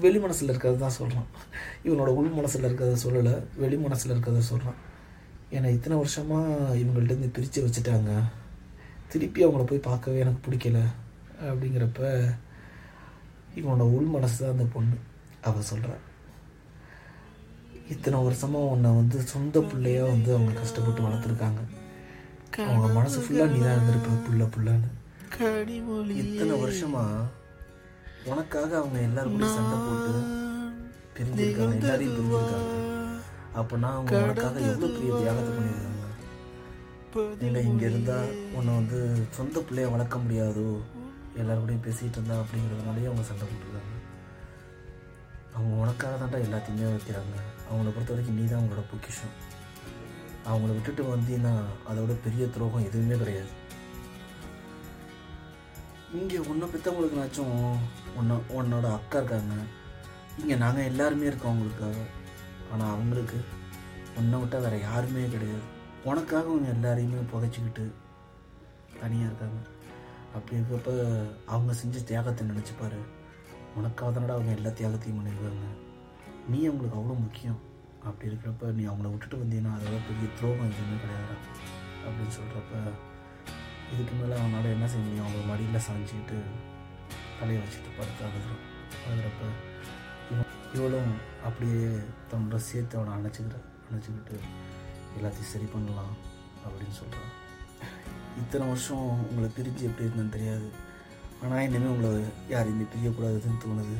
[0.00, 1.28] வெளி மனசில் இருக்கிறது தான் சொல்கிறான்
[1.84, 4.78] இவனோட உள் மனசில் இருக்கிறத சொல்லலை வெளி மனசில் இருக்கிறத சொல்கிறான்
[5.56, 8.12] என்னை இத்தனை வருஷமாக இவங்கள்ட்ட இருந்து பிரித்து வச்சுட்டாங்க.
[9.12, 10.78] திருப்பி அவங்கள போய் பார்க்கவே எனக்கு பிடிக்கல.
[11.48, 12.02] அப்படிங்கிறப்ப
[13.58, 14.96] இவனோட உள் மனசு தான் அந்த பொண்ணு.
[15.48, 15.96] அவ சொல்கிறா
[17.94, 21.62] இத்தனை வருஷமாக உன்னை வந்து சொந்த பிள்ளையா வந்து அவங்க கஷ்டப்பட்டு வளர்த்துருக்காங்க.
[22.68, 24.90] அவங்க மனசு ஃபுல்லாக நீ தான் இருந்திருப்ப புள்ள புள்ளன்னு.
[26.22, 27.04] இத்தனை வருஷமா
[28.30, 30.14] உனக்காக அவங்க எல்லாரும் கூட சண்டை போட்டு
[31.16, 32.91] பிரிஞ்சிருக்காங்க எல்லாரையும் பிரிஞ்சிருக்காங்க.
[33.60, 35.88] அப்படின்னா அவங்க உனக்காக எவ்வளோ பெரிய தியாகத்தை பண்ணியிருக்காங்க?
[37.46, 38.98] இல்லை இங்கே இருந்தால் உன்னை வந்து
[39.38, 40.68] சொந்த பிள்ளைய வளர்க்க முடியாதோ?
[41.40, 43.90] எல்லாருக்கூடையும் பேசிகிட்டு இருந்தா அப்படிங்கிறதுனாலே அவங்க சண்டை போட்டுருக்காங்க.
[45.56, 47.34] அவங்க உனக்காக தான்டா எல்லாத்தையுமே வைக்கிறாங்க
[47.68, 49.34] அவங்கள பொறுத்த வரைக்கும் நீ தான் அவங்களோட பொக்கிஷம்.
[50.50, 51.54] அவங்கள விட்டுட்டு வந்தீங்கன்னா
[51.90, 53.52] அதோட பெரிய துரோகம் எதுவுமே கிடையாது.
[56.20, 57.54] இங்கே உன்னை பெற்றவங்களுக்குனாச்சும்
[58.20, 59.54] உன்ன உன்னோட அக்கா இருக்காங்க.
[60.40, 62.00] இங்கே நாங்கள் எல்லாருமே இருக்கோம் அவங்களுக்காக.
[62.72, 63.38] ஆனால் அவங்களுக்கு
[64.18, 65.64] உன்னை விட்டால் வேறு யாருமே கிடையாது.
[66.10, 67.84] உனக்காக அவங்க எல்லாரையுமே புதைச்சிக்கிட்டு
[69.00, 69.60] தனியாக இருக்காங்க.
[70.36, 70.90] அப்படி இருக்கப்ப
[71.54, 73.00] அவங்க செஞ்ச தியாகத்தை நினச்சிப்பாரு
[73.78, 75.68] உனக்காக தானடா அவங்க எல்லா தியாகத்தையும் பண்ணியிருக்காங்க.
[76.52, 77.60] நீ அவங்களுக்கு அவ்வளோ முக்கியம்.
[78.08, 81.34] அப்படி இருக்கிறப்ப நீ அவங்கள விட்டுட்டு வந்தீங்கன்னா அதோட பெரிய துரோகம் எதுவுமே கிடையாது
[82.06, 82.80] அப்படின்னு சொல்கிறப்ப
[83.92, 85.26] இதுக்கு மேலே அவனால் என்ன செய்ய முடியும்?
[85.26, 86.38] அவங்க மடியில் சாஞ்சிக்கிட்டு
[87.38, 88.64] தலையை வச்சுட்டு படுத்து அழுதுறோம்
[89.06, 89.42] அழுகிறப்ப
[90.32, 91.12] இவன் இவளும்
[91.46, 91.86] அப்படியே
[92.30, 93.56] தன்னோட சேர்த்து அவனை அணைச்சிக்கிற
[93.88, 94.36] அணைச்சிக்கிட்டு
[95.16, 96.14] எல்லாத்தையும் சரி பண்ணலாம்
[96.64, 97.30] அப்படின்னு சொல்கிறான்
[98.40, 100.68] இத்தனை வருஷம் உங்களை பிரிஞ்சு எப்படி இருந்தேன்னு தெரியாது.
[101.42, 102.10] ஆனால் இனிமேல் உங்களை
[102.52, 103.96] யாரையுமே பிரியக்கூடாதுன்னு தோணுது.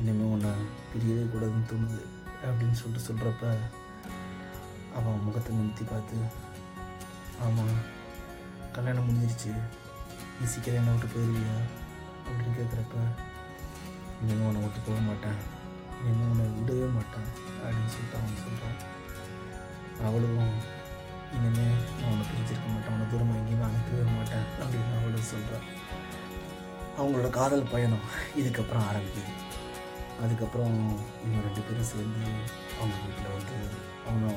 [0.00, 0.52] இனிமேல் உன்னை
[0.92, 2.00] பிரியவே கூடாதுன்னு தோணுது
[2.46, 3.44] அப்படின்னு சொல்லிட்டு சொல்கிறப்ப
[4.98, 6.16] அவன் முகத்தை நிறுத்தி பார்த்து
[7.44, 7.76] ஆமாம்
[8.76, 9.52] கல்யாணம் முடிஞ்சிருச்சு.
[10.38, 11.56] நீ சீக்கிரம் என்னை விட்டு போயிருவியா?
[12.26, 12.96] அப்படின்னு கேட்குறப்ப
[14.22, 15.40] இனிமேல் உன்னை விட்டு போக மாட்டேன்.
[16.08, 17.28] என்ன உன்னை விடவே மாட்டேன்
[17.62, 18.78] அப்படின்னு சொல்லிட்டு அவன் சொல்கிறான்
[20.08, 20.48] அவளும்
[21.36, 22.92] இனிமேல் நான் உன்னை பிரிச்சிருக்க மாட்டேன்.
[22.92, 25.68] அவனை தூரமாக எங்கேயுமே அனுப்பவே மாட்டேன் அப்படின்னு அவளும் சொல்கிறான்
[26.98, 28.04] அவங்களோட காதல் பயணம்
[28.40, 29.32] இதுக்கப்புறம் ஆரம்பிக்குது.
[30.24, 30.76] அதுக்கப்புறம்
[31.22, 32.24] இவங்க ரெண்டு பேரும் சேர்ந்து
[32.80, 33.56] அவங்க வீட்டில் வந்து
[34.08, 34.28] அவனை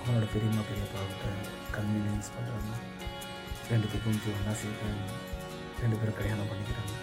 [0.00, 1.26] அவனோட பெரியம்மா பெரியப்பாவிட்ட
[1.74, 2.72] கன்வீனியன்ஸ் பண்ணுறாங்க
[3.72, 4.88] ரெண்டு பேருக்கும் கொஞ்சம் ஒன்றா சேர்த்து
[5.82, 6.94] ரெண்டு பேரும் கல்யாணம் பண்ணிக்கிறாங்க.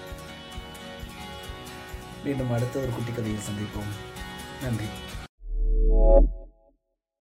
[2.23, 3.91] மீண்டும் அடுத்த ஒரு குட்டி கதையில் சந்திப்போம்.
[4.61, 4.85] நன்றி.